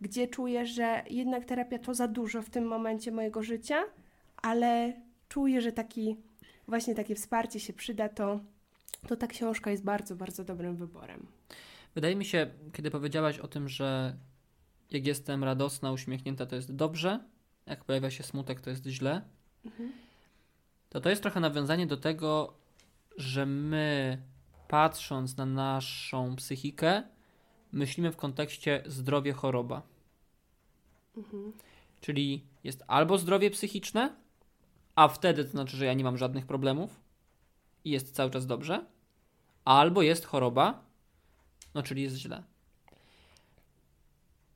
gdzie 0.00 0.28
czuję, 0.28 0.66
że 0.66 1.02
jednak 1.10 1.44
terapia 1.44 1.78
to 1.78 1.94
za 1.94 2.08
dużo 2.08 2.42
w 2.42 2.50
tym 2.50 2.64
momencie 2.64 3.12
mojego 3.12 3.42
życia, 3.42 3.84
ale 4.36 5.00
czuję, 5.28 5.60
że 5.60 5.72
taki 5.72 6.16
właśnie 6.68 6.94
takie 6.94 7.14
wsparcie 7.14 7.60
się 7.60 7.72
przyda, 7.72 8.08
to, 8.08 8.40
to 9.08 9.16
ta 9.16 9.26
książka 9.26 9.70
jest 9.70 9.84
bardzo, 9.84 10.16
bardzo 10.16 10.44
dobrym 10.44 10.76
wyborem. 10.76 11.26
Wydaje 11.94 12.16
mi 12.16 12.24
się, 12.24 12.50
kiedy 12.72 12.90
powiedziałaś 12.90 13.38
o 13.38 13.48
tym, 13.48 13.68
że 13.68 14.16
jak 14.90 15.06
jestem 15.06 15.44
radosna, 15.44 15.92
uśmiechnięta, 15.92 16.46
to 16.46 16.56
jest 16.56 16.74
dobrze, 16.74 17.20
jak 17.66 17.84
pojawia 17.84 18.10
się 18.10 18.22
smutek, 18.22 18.60
to 18.60 18.70
jest 18.70 18.86
źle, 18.86 19.22
to 20.88 21.00
to 21.00 21.10
jest 21.10 21.22
trochę 21.22 21.40
nawiązanie 21.40 21.86
do 21.86 21.96
tego, 21.96 22.54
że 23.16 23.46
my 23.46 24.18
patrząc 24.72 25.36
na 25.36 25.46
naszą 25.46 26.36
psychikę, 26.36 27.02
myślimy 27.72 28.12
w 28.12 28.16
kontekście 28.16 28.82
zdrowie, 28.86 29.32
choroba. 29.32 29.82
Czyli 32.00 32.44
jest 32.64 32.84
albo 32.86 33.18
zdrowie 33.18 33.50
psychiczne, 33.50 34.16
a 34.94 35.08
wtedy 35.08 35.44
to 35.44 35.50
znaczy, 35.50 35.76
że 35.76 35.86
ja 35.86 35.94
nie 35.94 36.04
mam 36.04 36.18
żadnych 36.18 36.46
problemów 36.46 37.00
i 37.84 37.90
jest 37.90 38.14
cały 38.14 38.30
czas 38.30 38.46
dobrze, 38.46 38.86
albo 39.64 40.02
jest 40.02 40.24
choroba, 40.24 40.84
no 41.74 41.82
czyli 41.82 42.02
jest 42.02 42.16
źle. 42.16 42.42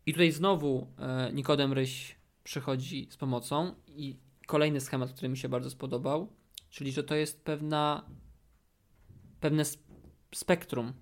I 0.06 0.12
tutaj 0.12 0.32
znowu 0.32 0.86
e, 0.98 1.32
Nikodem 1.32 1.72
Ryś 1.72 2.16
przychodzi 2.44 3.08
z 3.10 3.16
pomocą 3.16 3.74
i 3.86 4.16
kolejny 4.46 4.80
schemat, 4.80 5.12
który 5.12 5.28
mi 5.28 5.36
się 5.36 5.48
bardzo 5.48 5.70
spodobał, 5.70 6.28
czyli 6.70 6.92
że 6.92 7.04
to 7.04 7.14
jest 7.14 7.44
pewna 7.44 8.04
pewne 9.40 9.64
spektrum 10.36 10.92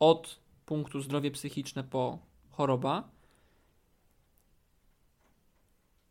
od 0.00 0.40
punktu 0.66 1.00
zdrowie 1.00 1.30
psychiczne 1.30 1.84
po 1.84 2.18
choroba. 2.50 3.10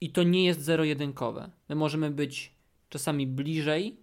I 0.01 0.09
to 0.09 0.23
nie 0.23 0.45
jest 0.45 0.61
zero-jedynkowe. 0.61 1.51
My 1.69 1.75
możemy 1.75 2.11
być 2.11 2.53
czasami 2.89 3.27
bliżej 3.27 3.97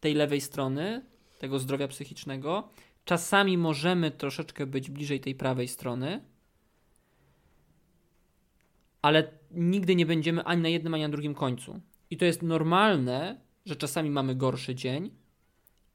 tej 0.00 0.14
lewej 0.14 0.40
strony, 0.40 1.04
tego 1.38 1.58
zdrowia 1.58 1.88
psychicznego. 1.88 2.68
Czasami 3.04 3.58
możemy 3.58 4.10
troszeczkę 4.10 4.66
być 4.66 4.90
bliżej 4.90 5.20
tej 5.20 5.34
prawej 5.34 5.68
strony, 5.68 6.24
ale 9.02 9.30
nigdy 9.50 9.96
nie 9.96 10.06
będziemy 10.06 10.44
ani 10.44 10.62
na 10.62 10.68
jednym, 10.68 10.94
ani 10.94 11.02
na 11.02 11.08
drugim 11.08 11.34
końcu. 11.34 11.80
I 12.10 12.16
to 12.16 12.24
jest 12.24 12.42
normalne, 12.42 13.40
że 13.66 13.76
czasami 13.76 14.10
mamy 14.10 14.34
gorszy 14.34 14.74
dzień 14.74 15.23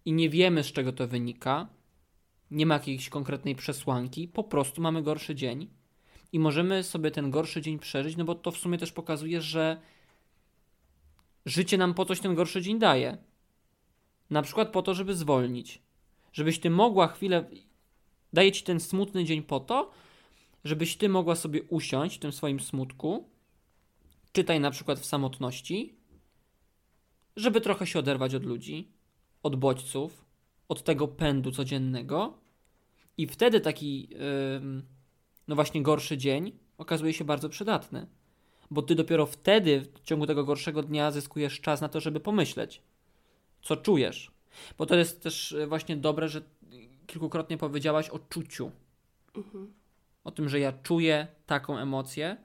i 0.06 0.14
nie 0.14 0.30
wiemy, 0.30 0.64
z 0.64 0.72
czego 0.72 0.94
to 0.94 1.08
wynika. 1.08 1.68
Nie 2.52 2.66
ma 2.66 2.74
jakiejś 2.74 3.10
konkretnej 3.10 3.56
przesłanki, 3.56 4.28
po 4.28 4.44
prostu 4.44 4.82
mamy 4.82 5.04
gorszy 5.04 5.36
dzień 5.36 5.68
i 6.32 6.40
możemy 6.40 6.84
sobie 6.84 7.12
ten 7.12 7.32
gorszy 7.32 7.62
dzień 7.62 7.80
przeżyć, 7.80 8.18
no 8.18 8.26
bo 8.26 8.36
to 8.36 8.52
w 8.52 8.58
sumie 8.58 8.78
też 8.78 8.92
pokazuje, 8.92 9.42
że 9.42 9.82
życie 11.46 11.78
nam 11.78 11.94
po 11.94 12.06
coś 12.06 12.20
ten 12.20 12.36
gorszy 12.36 12.62
dzień 12.62 12.80
daje. 12.80 13.18
Na 14.30 14.42
przykład 14.42 14.72
po 14.72 14.82
to, 14.82 14.94
żeby 14.94 15.16
zwolnić. 15.16 15.82
Żebyś 16.34 16.60
ty 16.60 16.70
mogła 16.70 17.08
chwilę. 17.08 17.50
Daje 18.34 18.52
ci 18.52 18.64
ten 18.64 18.80
smutny 18.80 19.26
dzień 19.26 19.44
po 19.44 19.60
to, 19.60 19.92
żebyś 20.64 20.98
ty 20.98 21.10
mogła 21.10 21.36
sobie 21.36 21.64
usiąść 21.64 22.16
w 22.16 22.20
tym 22.20 22.32
swoim 22.32 22.60
smutku. 22.60 23.30
Czytaj 24.32 24.60
na 24.60 24.72
przykład 24.72 25.00
w 25.00 25.06
samotności, 25.06 25.96
żeby 27.36 27.62
trochę 27.62 27.88
się 27.88 28.00
oderwać 28.00 28.36
od 28.36 28.44
ludzi, 28.44 28.92
od 29.44 29.56
bodźców, 29.56 30.26
od 30.70 30.84
tego 30.84 31.08
pędu 31.08 31.52
codziennego. 31.52 32.38
I 33.18 33.28
wtedy 33.28 33.62
taki, 33.62 34.10
no 35.48 35.56
właśnie, 35.56 35.84
gorszy 35.84 36.18
dzień 36.18 36.52
okazuje 36.78 37.14
się 37.14 37.24
bardzo 37.24 37.50
przydatny. 37.50 38.08
Bo 38.72 38.82
ty 38.82 38.96
dopiero 38.96 39.26
wtedy, 39.26 39.82
w 39.82 40.04
ciągu 40.04 40.26
tego 40.26 40.44
gorszego 40.44 40.84
dnia, 40.84 41.12
zyskujesz 41.12 41.62
czas 41.62 41.82
na 41.82 41.90
to, 41.90 42.00
żeby 42.00 42.20
pomyśleć, 42.20 42.82
co 43.62 43.78
czujesz. 43.78 44.32
Bo 44.78 44.86
to 44.86 44.96
jest 44.96 45.24
też 45.24 45.52
e, 45.52 45.68
właśnie 45.68 45.98
dobre, 45.98 46.30
że 46.30 46.42
kilkukrotnie 47.08 47.58
powiedziałaś 47.58 48.10
o 48.10 48.20
czuciu. 48.20 48.72
Mhm. 49.36 49.74
O 50.24 50.32
tym, 50.32 50.50
że 50.50 50.60
ja 50.60 50.74
czuję 50.84 51.28
taką 51.46 51.78
emocję, 51.78 52.38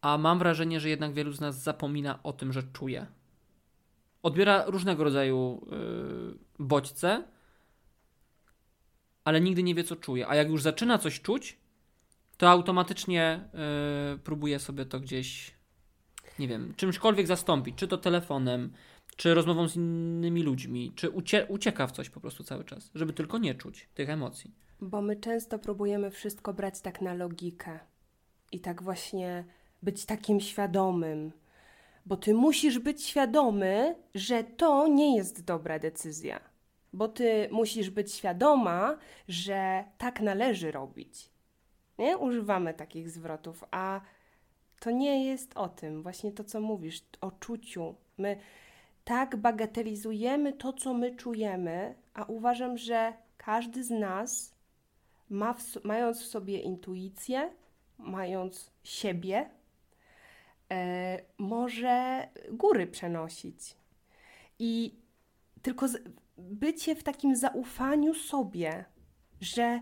a 0.00 0.18
mam 0.18 0.38
wrażenie, 0.38 0.80
że 0.80 0.88
jednak 0.88 1.14
wielu 1.14 1.32
z 1.32 1.40
nas 1.40 1.62
zapomina 1.62 2.22
o 2.22 2.32
tym, 2.32 2.52
że 2.52 2.62
czuje 2.62 3.06
odbiera 4.22 4.64
różnego 4.66 5.04
rodzaju 5.04 5.66
yy, 5.70 6.38
bodźce, 6.58 7.24
ale 9.24 9.40
nigdy 9.40 9.62
nie 9.62 9.74
wie, 9.74 9.84
co 9.84 9.96
czuje. 9.96 10.28
A 10.28 10.34
jak 10.34 10.48
już 10.48 10.62
zaczyna 10.62 10.98
coś 10.98 11.20
czuć, 11.20 11.58
to 12.36 12.50
automatycznie 12.50 13.48
yy, 14.12 14.18
próbuje 14.18 14.58
sobie 14.58 14.86
to 14.86 15.00
gdzieś, 15.00 15.54
nie 16.38 16.48
wiem, 16.48 16.74
czymśkolwiek 16.76 17.26
zastąpić. 17.26 17.76
Czy 17.76 17.88
to 17.88 17.98
telefonem, 17.98 18.72
czy 19.16 19.34
rozmową 19.34 19.68
z 19.68 19.76
innymi 19.76 20.42
ludźmi, 20.42 20.92
czy 20.96 21.10
ucie 21.10 21.46
ucieka 21.46 21.86
w 21.86 21.92
coś 21.92 22.10
po 22.10 22.20
prostu 22.20 22.44
cały 22.44 22.64
czas, 22.64 22.90
żeby 22.94 23.12
tylko 23.12 23.38
nie 23.38 23.54
czuć 23.54 23.88
tych 23.94 24.10
emocji. 24.10 24.54
Bo 24.80 25.02
my 25.02 25.16
często 25.16 25.58
próbujemy 25.58 26.10
wszystko 26.10 26.54
brać 26.54 26.80
tak 26.80 27.00
na 27.00 27.14
logikę 27.14 27.78
i 28.52 28.60
tak 28.60 28.82
właśnie 28.82 29.44
być 29.82 30.04
takim 30.04 30.40
świadomym 30.40 31.32
bo 32.08 32.16
ty 32.16 32.34
musisz 32.34 32.78
być 32.78 33.02
świadomy, 33.02 33.96
że 34.14 34.44
to 34.44 34.88
nie 34.88 35.16
jest 35.16 35.44
dobra 35.44 35.78
decyzja. 35.78 36.40
Bo 36.92 37.08
ty 37.08 37.48
musisz 37.50 37.90
być 37.90 38.12
świadoma, 38.12 38.98
że 39.28 39.84
tak 39.98 40.20
należy 40.20 40.72
robić. 40.72 41.30
Nie? 41.98 42.18
Używamy 42.18 42.74
takich 42.74 43.10
zwrotów, 43.10 43.64
a 43.70 44.00
to 44.80 44.90
nie 44.90 45.24
jest 45.24 45.56
o 45.56 45.68
tym, 45.68 46.02
właśnie 46.02 46.32
to, 46.32 46.44
co 46.44 46.60
mówisz, 46.60 47.04
o 47.20 47.30
czuciu. 47.30 47.94
My 48.18 48.36
tak 49.04 49.36
bagatelizujemy 49.36 50.52
to, 50.52 50.72
co 50.72 50.94
my 50.94 51.16
czujemy, 51.16 51.94
a 52.14 52.24
uważam, 52.24 52.78
że 52.78 53.12
każdy 53.36 53.84
z 53.84 53.90
nas, 53.90 54.54
ma 55.30 55.54
w, 55.54 55.84
mając 55.84 56.22
w 56.22 56.26
sobie 56.26 56.60
intuicję, 56.60 57.50
mając 57.98 58.70
siebie, 58.84 59.50
może 61.38 62.28
góry 62.50 62.86
przenosić. 62.86 63.76
I 64.58 65.00
tylko 65.62 65.88
z, 65.88 66.02
bycie 66.38 66.94
w 66.94 67.02
takim 67.02 67.36
zaufaniu 67.36 68.14
sobie, 68.14 68.84
że 69.40 69.80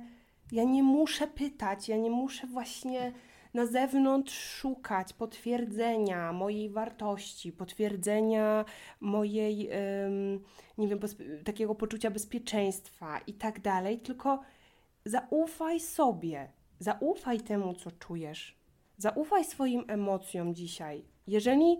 ja 0.53 0.65
nie 0.65 0.83
muszę 0.83 1.27
pytać, 1.27 1.89
ja 1.89 1.97
nie 1.97 2.11
muszę 2.11 2.47
właśnie 2.47 3.13
na 3.55 3.67
zewnątrz 3.67 4.39
szukać 4.39 5.13
potwierdzenia 5.13 6.33
mojej 6.33 6.71
wartości, 6.71 7.53
potwierdzenia 7.53 8.65
mojej, 9.01 9.69
nie 10.79 10.89
wiem, 10.89 10.99
takiego 11.45 11.75
poczucia 11.75 12.11
bezpieczeństwa 12.11 13.19
i 13.19 13.35
tak 13.35 13.61
dalej, 13.61 13.99
tylko 13.99 14.41
zaufaj 15.05 15.81
sobie, 15.81 16.49
zaufaj 16.79 17.41
temu, 17.41 17.75
co 17.75 17.91
czujesz. 17.91 18.57
Zaufaj 18.97 19.45
swoim 19.45 19.85
emocjom 19.89 20.55
dzisiaj. 20.55 21.05
Jeżeli 21.27 21.79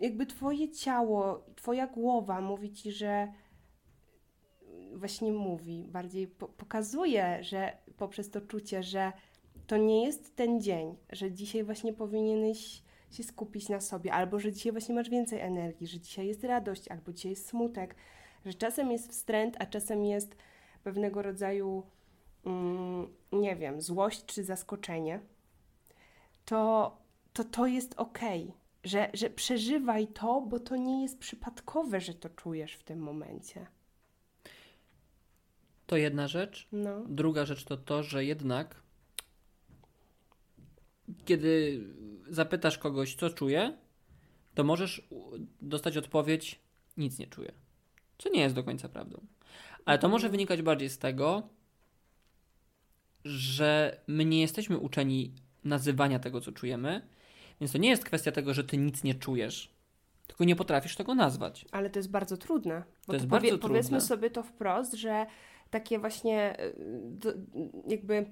jakby 0.00 0.26
Twoje 0.26 0.70
ciało, 0.70 1.44
Twoja 1.56 1.86
głowa 1.86 2.40
mówi 2.40 2.72
Ci, 2.72 2.92
że 2.92 3.32
właśnie 4.94 5.32
mówi, 5.32 5.88
bardziej 5.88 6.28
po 6.28 6.48
pokazuje, 6.48 7.38
że 7.40 7.76
poprzez 7.96 8.30
to 8.30 8.40
czucie, 8.40 8.82
że 8.82 9.12
to 9.66 9.76
nie 9.76 10.04
jest 10.04 10.36
ten 10.36 10.60
dzień, 10.60 10.96
że 11.12 11.32
dzisiaj 11.32 11.64
właśnie 11.64 11.92
powinieneś 11.92 12.82
się 13.10 13.22
skupić 13.22 13.68
na 13.68 13.80
sobie, 13.80 14.12
albo 14.12 14.38
że 14.38 14.52
dzisiaj 14.52 14.72
właśnie 14.72 14.94
masz 14.94 15.10
więcej 15.10 15.40
energii, 15.40 15.86
że 15.86 16.00
dzisiaj 16.00 16.26
jest 16.26 16.44
radość, 16.44 16.88
albo 16.88 17.12
dzisiaj 17.12 17.30
jest 17.30 17.46
smutek, 17.46 17.94
że 18.44 18.54
czasem 18.54 18.92
jest 18.92 19.10
wstręt, 19.10 19.56
a 19.58 19.66
czasem 19.66 20.04
jest 20.04 20.36
pewnego 20.84 21.22
rodzaju, 21.22 21.82
mm, 22.44 23.08
nie 23.32 23.56
wiem, 23.56 23.80
złość 23.80 24.24
czy 24.24 24.44
zaskoczenie 24.44 25.20
to 26.44 27.02
to, 27.32 27.44
to 27.44 27.66
jest 27.66 27.94
okej, 27.96 28.42
okay, 28.42 28.54
że, 28.84 29.10
że 29.14 29.30
przeżywaj 29.30 30.06
to, 30.06 30.40
bo 30.40 30.60
to 30.60 30.76
nie 30.76 31.02
jest 31.02 31.18
przypadkowe, 31.18 32.00
że 32.00 32.14
to 32.14 32.28
czujesz 32.28 32.72
w 32.72 32.82
tym 32.82 32.98
momencie. 32.98 33.66
To 35.86 35.96
jedna 35.96 36.28
rzecz. 36.28 36.68
No. 36.72 37.04
Druga 37.08 37.46
rzecz 37.46 37.64
to 37.64 37.76
to, 37.76 38.02
że 38.02 38.24
jednak 38.24 38.82
kiedy 41.24 41.80
zapytasz 42.28 42.78
kogoś, 42.78 43.14
co 43.14 43.30
czuje, 43.30 43.78
to 44.54 44.64
możesz 44.64 45.08
dostać 45.60 45.96
odpowiedź, 45.96 46.60
nic 46.96 47.18
nie 47.18 47.26
czuję. 47.26 47.52
Co 48.18 48.30
nie 48.30 48.40
jest 48.40 48.54
do 48.54 48.64
końca 48.64 48.88
prawdą. 48.88 49.26
Ale 49.84 49.98
to 49.98 50.08
może 50.08 50.28
wynikać 50.28 50.62
bardziej 50.62 50.90
z 50.90 50.98
tego, 50.98 51.48
że 53.24 54.00
my 54.06 54.24
nie 54.24 54.40
jesteśmy 54.40 54.78
uczeni 54.78 55.34
nazywania 55.64 56.18
tego, 56.18 56.40
co 56.40 56.52
czujemy. 56.52 57.02
Więc 57.60 57.72
to 57.72 57.78
nie 57.78 57.88
jest 57.88 58.04
kwestia 58.04 58.32
tego, 58.32 58.54
że 58.54 58.64
ty 58.64 58.78
nic 58.78 59.04
nie 59.04 59.14
czujesz, 59.14 59.74
tylko 60.26 60.44
nie 60.44 60.56
potrafisz 60.56 60.96
tego 60.96 61.14
nazwać. 61.14 61.64
Ale 61.72 61.90
to 61.90 61.98
jest 61.98 62.10
bardzo 62.10 62.36
trudne. 62.36 62.82
to 63.06 63.12
jest 63.12 63.24
to 63.24 63.30
bardzo 63.30 63.48
trudne. 63.48 63.68
Powiedzmy 63.68 64.00
sobie 64.00 64.30
to 64.30 64.42
wprost, 64.42 64.92
że 64.92 65.26
takie 65.70 65.98
właśnie 65.98 66.60
y, 66.60 66.74
jakby 67.88 68.26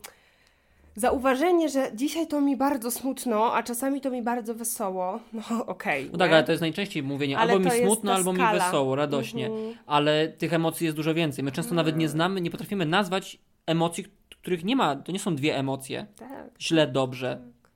zauważenie, 0.97 1.69
że 1.69 1.91
dzisiaj 1.95 2.27
to 2.27 2.41
mi 2.41 2.57
bardzo 2.57 2.91
smutno, 2.91 3.55
a 3.55 3.63
czasami 3.63 4.01
to 4.01 4.11
mi 4.11 4.23
bardzo 4.23 4.55
wesoło, 4.55 5.21
no 5.33 5.67
okej. 5.67 6.01
Okay, 6.03 6.13
no 6.13 6.19
tak, 6.19 6.33
ale 6.33 6.45
to 6.45 6.53
jest 6.53 6.61
najczęściej 6.61 7.03
mówienie 7.03 7.39
ale 7.39 7.53
albo 7.53 7.65
mi 7.65 7.81
smutno, 7.81 8.15
albo 8.15 8.35
skala. 8.35 8.53
mi 8.53 8.59
wesoło, 8.59 8.97
radośnie, 8.97 9.47
mm 9.47 9.59
-hmm. 9.59 9.75
ale 9.87 10.29
tych 10.29 10.53
emocji 10.53 10.85
jest 10.85 10.97
dużo 10.97 11.15
więcej. 11.15 11.45
My 11.45 11.53
często 11.53 11.73
mm. 11.73 11.77
nawet 11.77 11.97
nie 11.97 12.09
znamy, 12.09 12.41
nie 12.41 12.51
potrafimy 12.51 12.87
nazwać 12.87 13.39
emocji, 13.67 14.05
których 14.41 14.65
nie 14.65 14.77
ma, 14.77 14.97
to 14.97 15.13
nie 15.13 15.19
są 15.19 15.35
dwie 15.35 15.57
emocje. 15.57 16.07
Tak. 16.17 16.51
Źle, 16.61 16.87
dobrze. 16.87 17.41
Tak. 17.63 17.71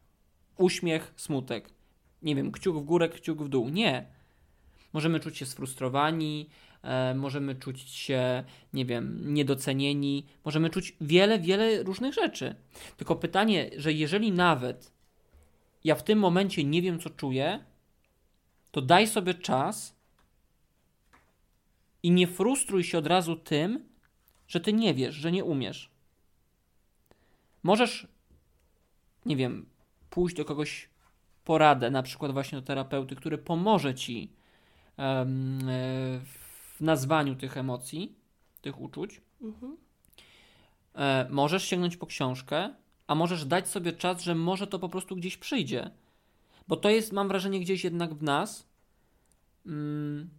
uśmiech, 0.58 1.14
smutek. 1.16 1.70
Nie 2.22 2.34
wiem, 2.36 2.52
kciuk 2.52 2.76
w 2.76 2.84
górę, 2.84 3.08
kciuk 3.08 3.42
w 3.42 3.48
dół. 3.48 3.68
Nie. 3.68 4.06
Możemy 4.92 5.20
czuć 5.20 5.38
się 5.38 5.46
sfrustrowani, 5.46 6.48
e, 6.82 7.14
możemy 7.14 7.54
czuć 7.54 7.80
się, 7.80 8.44
nie 8.72 8.84
wiem, 8.84 9.34
niedocenieni, 9.34 10.26
możemy 10.44 10.70
czuć 10.70 10.96
wiele, 11.00 11.38
wiele 11.38 11.82
różnych 11.82 12.14
rzeczy. 12.14 12.54
Tylko 12.96 13.16
pytanie, 13.16 13.70
że 13.76 13.92
jeżeli 13.92 14.32
nawet 14.32 14.92
ja 15.84 15.94
w 15.94 16.02
tym 16.02 16.18
momencie 16.18 16.64
nie 16.64 16.82
wiem, 16.82 16.98
co 16.98 17.10
czuję, 17.10 17.64
to 18.70 18.82
daj 18.82 19.06
sobie 19.06 19.34
czas 19.34 19.96
i 22.02 22.10
nie 22.10 22.26
frustruj 22.26 22.84
się 22.84 22.98
od 22.98 23.06
razu 23.06 23.36
tym, 23.36 23.88
że 24.48 24.60
ty 24.60 24.72
nie 24.72 24.94
wiesz, 24.94 25.14
że 25.14 25.32
nie 25.32 25.44
umiesz. 25.44 25.93
Możesz, 27.64 28.06
nie 29.26 29.36
wiem, 29.36 29.66
pójść 30.10 30.36
do 30.36 30.44
kogoś 30.44 30.88
poradę, 31.44 31.90
na 31.90 32.02
przykład 32.02 32.32
właśnie 32.32 32.60
do 32.60 32.66
terapeuty, 32.66 33.16
który 33.16 33.38
pomoże 33.38 33.94
ci 33.94 34.32
um, 34.96 35.58
w 36.74 36.80
nazwaniu 36.80 37.34
tych 37.34 37.56
emocji, 37.56 38.14
tych 38.62 38.80
uczuć. 38.80 39.20
Mhm. 39.42 39.76
E, 40.94 41.26
możesz 41.30 41.64
sięgnąć 41.64 41.96
po 41.96 42.06
książkę, 42.06 42.74
a 43.06 43.14
możesz 43.14 43.44
dać 43.44 43.68
sobie 43.68 43.92
czas, 43.92 44.22
że 44.22 44.34
może 44.34 44.66
to 44.66 44.78
po 44.78 44.88
prostu 44.88 45.16
gdzieś 45.16 45.36
przyjdzie. 45.36 45.90
Bo 46.68 46.76
to 46.76 46.90
jest, 46.90 47.12
mam 47.12 47.28
wrażenie, 47.28 47.60
gdzieś 47.60 47.84
jednak 47.84 48.14
w 48.14 48.22
nas. 48.22 48.66
Mm, 49.66 50.30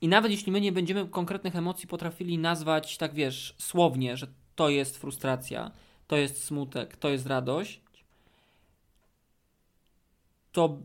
I 0.00 0.08
nawet 0.08 0.30
jeśli 0.30 0.52
my 0.52 0.60
nie 0.60 0.72
będziemy 0.72 1.08
konkretnych 1.08 1.56
emocji 1.56 1.88
potrafili 1.88 2.38
nazwać, 2.38 2.96
tak 2.96 3.14
wiesz, 3.14 3.54
słownie, 3.58 4.16
że 4.16 4.26
to 4.54 4.68
jest 4.68 4.98
frustracja, 4.98 5.70
to 6.10 6.16
jest 6.16 6.44
smutek, 6.44 6.96
to 6.96 7.08
jest 7.08 7.26
radość, 7.26 7.80
to, 10.52 10.78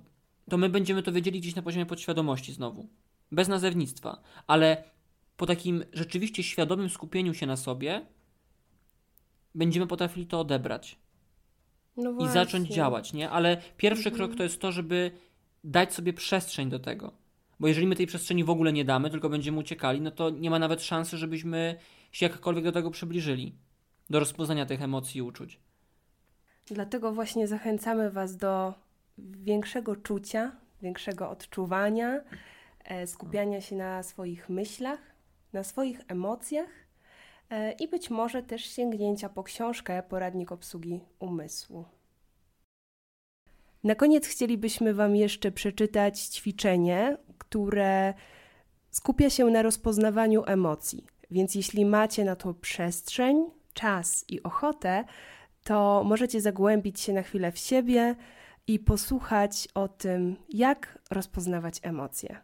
to 0.49 0.57
my 0.57 0.69
będziemy 0.69 1.03
to 1.03 1.11
wiedzieli 1.11 1.39
gdzieś 1.39 1.55
na 1.55 1.61
poziomie 1.61 1.85
podświadomości 1.85 2.53
znowu. 2.53 2.87
Bez 3.31 3.47
nazewnictwa. 3.47 4.21
Ale 4.47 4.83
po 5.37 5.45
takim 5.45 5.83
rzeczywiście 5.93 6.43
świadomym 6.43 6.89
skupieniu 6.89 7.33
się 7.33 7.45
na 7.45 7.57
sobie, 7.57 8.05
będziemy 9.55 9.87
potrafili 9.87 10.27
to 10.27 10.39
odebrać. 10.39 10.99
No 11.97 12.25
I 12.25 12.29
zacząć 12.29 12.69
działać, 12.69 13.13
nie? 13.13 13.29
Ale 13.29 13.61
pierwszy 13.77 14.09
mhm. 14.09 14.15
krok 14.15 14.37
to 14.37 14.43
jest 14.43 14.61
to, 14.61 14.71
żeby 14.71 15.11
dać 15.63 15.93
sobie 15.93 16.13
przestrzeń 16.13 16.69
do 16.69 16.79
tego. 16.79 17.11
Bo 17.59 17.67
jeżeli 17.67 17.87
my 17.87 17.95
tej 17.95 18.07
przestrzeni 18.07 18.43
w 18.43 18.49
ogóle 18.49 18.73
nie 18.73 18.85
damy, 18.85 19.09
tylko 19.09 19.29
będziemy 19.29 19.59
uciekali, 19.59 20.01
no 20.01 20.11
to 20.11 20.29
nie 20.29 20.49
ma 20.49 20.59
nawet 20.59 20.83
szansy, 20.83 21.17
żebyśmy 21.17 21.75
się 22.11 22.25
jakkolwiek 22.25 22.63
do 22.63 22.71
tego 22.71 22.91
przybliżyli. 22.91 23.64
Do 24.09 24.19
rozpoznania 24.19 24.65
tych 24.65 24.81
emocji 24.81 25.19
i 25.19 25.21
uczuć. 25.21 25.59
Dlatego 26.65 27.11
właśnie 27.11 27.47
zachęcamy 27.47 28.11
Was 28.11 28.37
do 28.37 28.73
większego 29.17 29.95
czucia, 29.95 30.51
większego 30.81 31.29
odczuwania, 31.29 32.21
e, 32.83 33.07
skupiania 33.07 33.61
się 33.61 33.75
na 33.75 34.03
swoich 34.03 34.49
myślach, 34.49 34.99
na 35.53 35.63
swoich 35.63 36.01
emocjach 36.07 36.69
e, 37.49 37.71
i 37.71 37.87
być 37.87 38.09
może 38.09 38.43
też 38.43 38.65
sięgnięcia 38.65 39.29
po 39.29 39.43
książkę 39.43 40.03
Poradnik 40.03 40.51
obsługi 40.51 41.01
umysłu. 41.19 41.85
Na 43.83 43.95
koniec 43.95 44.27
chcielibyśmy 44.27 44.93
Wam 44.93 45.15
jeszcze 45.15 45.51
przeczytać 45.51 46.19
ćwiczenie, 46.19 47.17
które 47.37 48.13
skupia 48.91 49.29
się 49.29 49.45
na 49.45 49.61
rozpoznawaniu 49.61 50.43
emocji. 50.45 51.05
Więc 51.31 51.55
jeśli 51.55 51.85
macie 51.85 52.23
na 52.23 52.35
to 52.35 52.53
przestrzeń, 52.53 53.45
czas 53.75 54.25
i 54.29 54.43
ochotę, 54.43 55.03
to 55.63 56.03
możecie 56.05 56.41
zagłębić 56.41 56.99
się 56.99 57.13
na 57.13 57.21
chwilę 57.21 57.51
w 57.51 57.57
siebie 57.57 58.15
i 58.67 58.79
posłuchać 58.79 59.67
o 59.73 59.87
tym, 59.87 60.35
jak 60.49 60.99
rozpoznawać 61.11 61.79
emocje. 61.81 62.37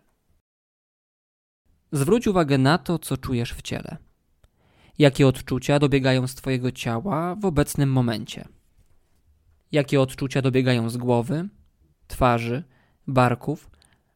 Zwróć 1.92 2.28
uwagę 2.28 2.58
na 2.58 2.78
to, 2.78 3.00
co 3.00 3.18
czujesz 3.18 3.54
w 3.54 3.62
ciele. 3.62 3.98
Jakie 5.00 5.28
odczucia 5.28 5.80
dobiegają 5.80 6.28
z 6.28 6.36
Twojego 6.36 6.72
ciała 6.72 7.36
w 7.36 7.46
obecnym 7.46 7.92
momencie? 7.92 8.48
Jakie 9.72 10.02
odczucia 10.02 10.42
dobiegają 10.42 10.90
z 10.90 10.98
głowy, 10.98 11.50
twarzy, 12.08 12.64
barków, 13.08 13.72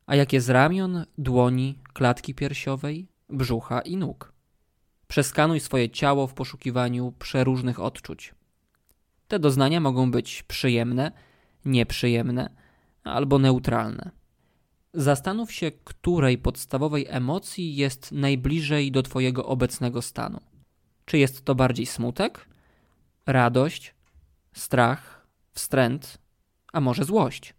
a 0.05 0.15
jakie 0.15 0.41
z 0.41 0.49
ramion, 0.49 1.05
dłoni, 1.17 1.79
klatki 1.93 2.35
piersiowej, 2.35 3.07
brzucha 3.29 3.81
i 3.81 3.97
nóg? 3.97 4.34
Przeskanuj 5.07 5.59
swoje 5.59 5.89
ciało 5.89 6.27
w 6.27 6.33
poszukiwaniu 6.33 7.13
przeróżnych 7.19 7.79
odczuć. 7.79 8.35
Te 9.27 9.39
doznania 9.39 9.79
mogą 9.79 10.11
być 10.11 10.43
przyjemne, 10.43 11.11
nieprzyjemne 11.65 12.49
albo 13.03 13.39
neutralne. 13.39 14.11
Zastanów 14.93 15.51
się, 15.51 15.71
której 15.71 16.37
podstawowej 16.37 17.05
emocji 17.09 17.75
jest 17.75 18.11
najbliżej 18.11 18.91
do 18.91 19.03
Twojego 19.03 19.45
obecnego 19.45 20.01
stanu. 20.01 20.41
Czy 21.05 21.17
jest 21.17 21.45
to 21.45 21.55
bardziej 21.55 21.85
smutek, 21.85 22.49
radość, 23.25 23.95
strach, 24.53 25.27
wstręt, 25.51 26.17
a 26.73 26.81
może 26.81 27.05
złość? 27.05 27.53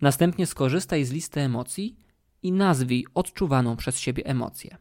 Następnie 0.00 0.46
skorzystaj 0.46 1.04
z 1.04 1.12
listy 1.12 1.40
emocji 1.40 1.96
i 2.42 2.52
nazwij 2.52 3.06
odczuwaną 3.14 3.76
przez 3.76 3.98
siebie 3.98 4.26
emocję. 4.26 4.76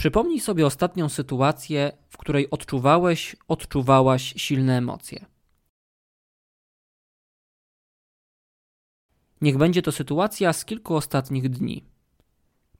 Przypomnij 0.00 0.40
sobie 0.40 0.66
ostatnią 0.66 1.08
sytuację, 1.08 1.92
w 2.08 2.16
której 2.16 2.50
odczuwałeś, 2.50 3.36
odczuwałaś 3.48 4.34
silne 4.36 4.78
emocje. 4.78 5.26
Niech 9.40 9.56
będzie 9.58 9.82
to 9.82 9.92
sytuacja 9.92 10.52
z 10.52 10.64
kilku 10.64 10.96
ostatnich 10.96 11.48
dni. 11.48 11.84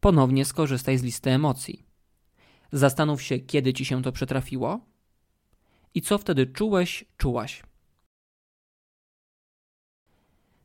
Ponownie 0.00 0.44
skorzystaj 0.44 0.98
z 0.98 1.02
listy 1.02 1.30
emocji. 1.30 1.87
Zastanów 2.72 3.22
się, 3.22 3.38
kiedy 3.38 3.72
ci 3.72 3.85
się 3.85 4.02
to 4.02 4.12
przetrafiło 4.12 4.80
i 5.94 6.02
co 6.02 6.18
wtedy 6.18 6.46
czułeś, 6.46 7.04
czułaś. 7.16 7.62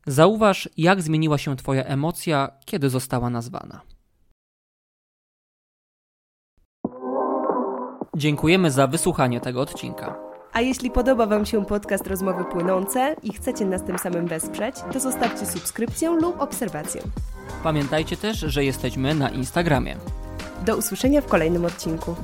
Zauważ, 0.06 0.68
jak 0.76 1.02
zmieniła 1.02 1.38
się 1.38 1.56
Twoja 1.56 1.84
emocja, 1.84 2.58
kiedy 2.64 2.90
została 2.90 3.30
nazwana. 3.30 3.95
Dziękujemy 8.16 8.70
za 8.70 8.86
wysłuchanie 8.86 9.40
tego 9.40 9.60
odcinka. 9.60 10.16
A 10.52 10.60
jeśli 10.60 10.90
podoba 10.90 11.26
Wam 11.26 11.46
się 11.46 11.64
podcast 11.64 12.06
Rozmowy 12.06 12.44
Płynące 12.44 13.16
i 13.22 13.32
chcecie 13.32 13.64
nas 13.64 13.84
tym 13.84 13.98
samym 13.98 14.26
wesprzeć, 14.26 14.76
to 14.92 15.00
zostawcie 15.00 15.46
subskrypcję 15.46 16.10
lub 16.10 16.40
obserwację. 16.40 17.02
Pamiętajcie 17.62 18.16
też, 18.16 18.38
że 18.38 18.64
jesteśmy 18.64 19.14
na 19.14 19.30
Instagramie. 19.30 19.96
Do 20.66 20.76
usłyszenia 20.76 21.20
w 21.20 21.26
kolejnym 21.26 21.64
odcinku. 21.64 22.14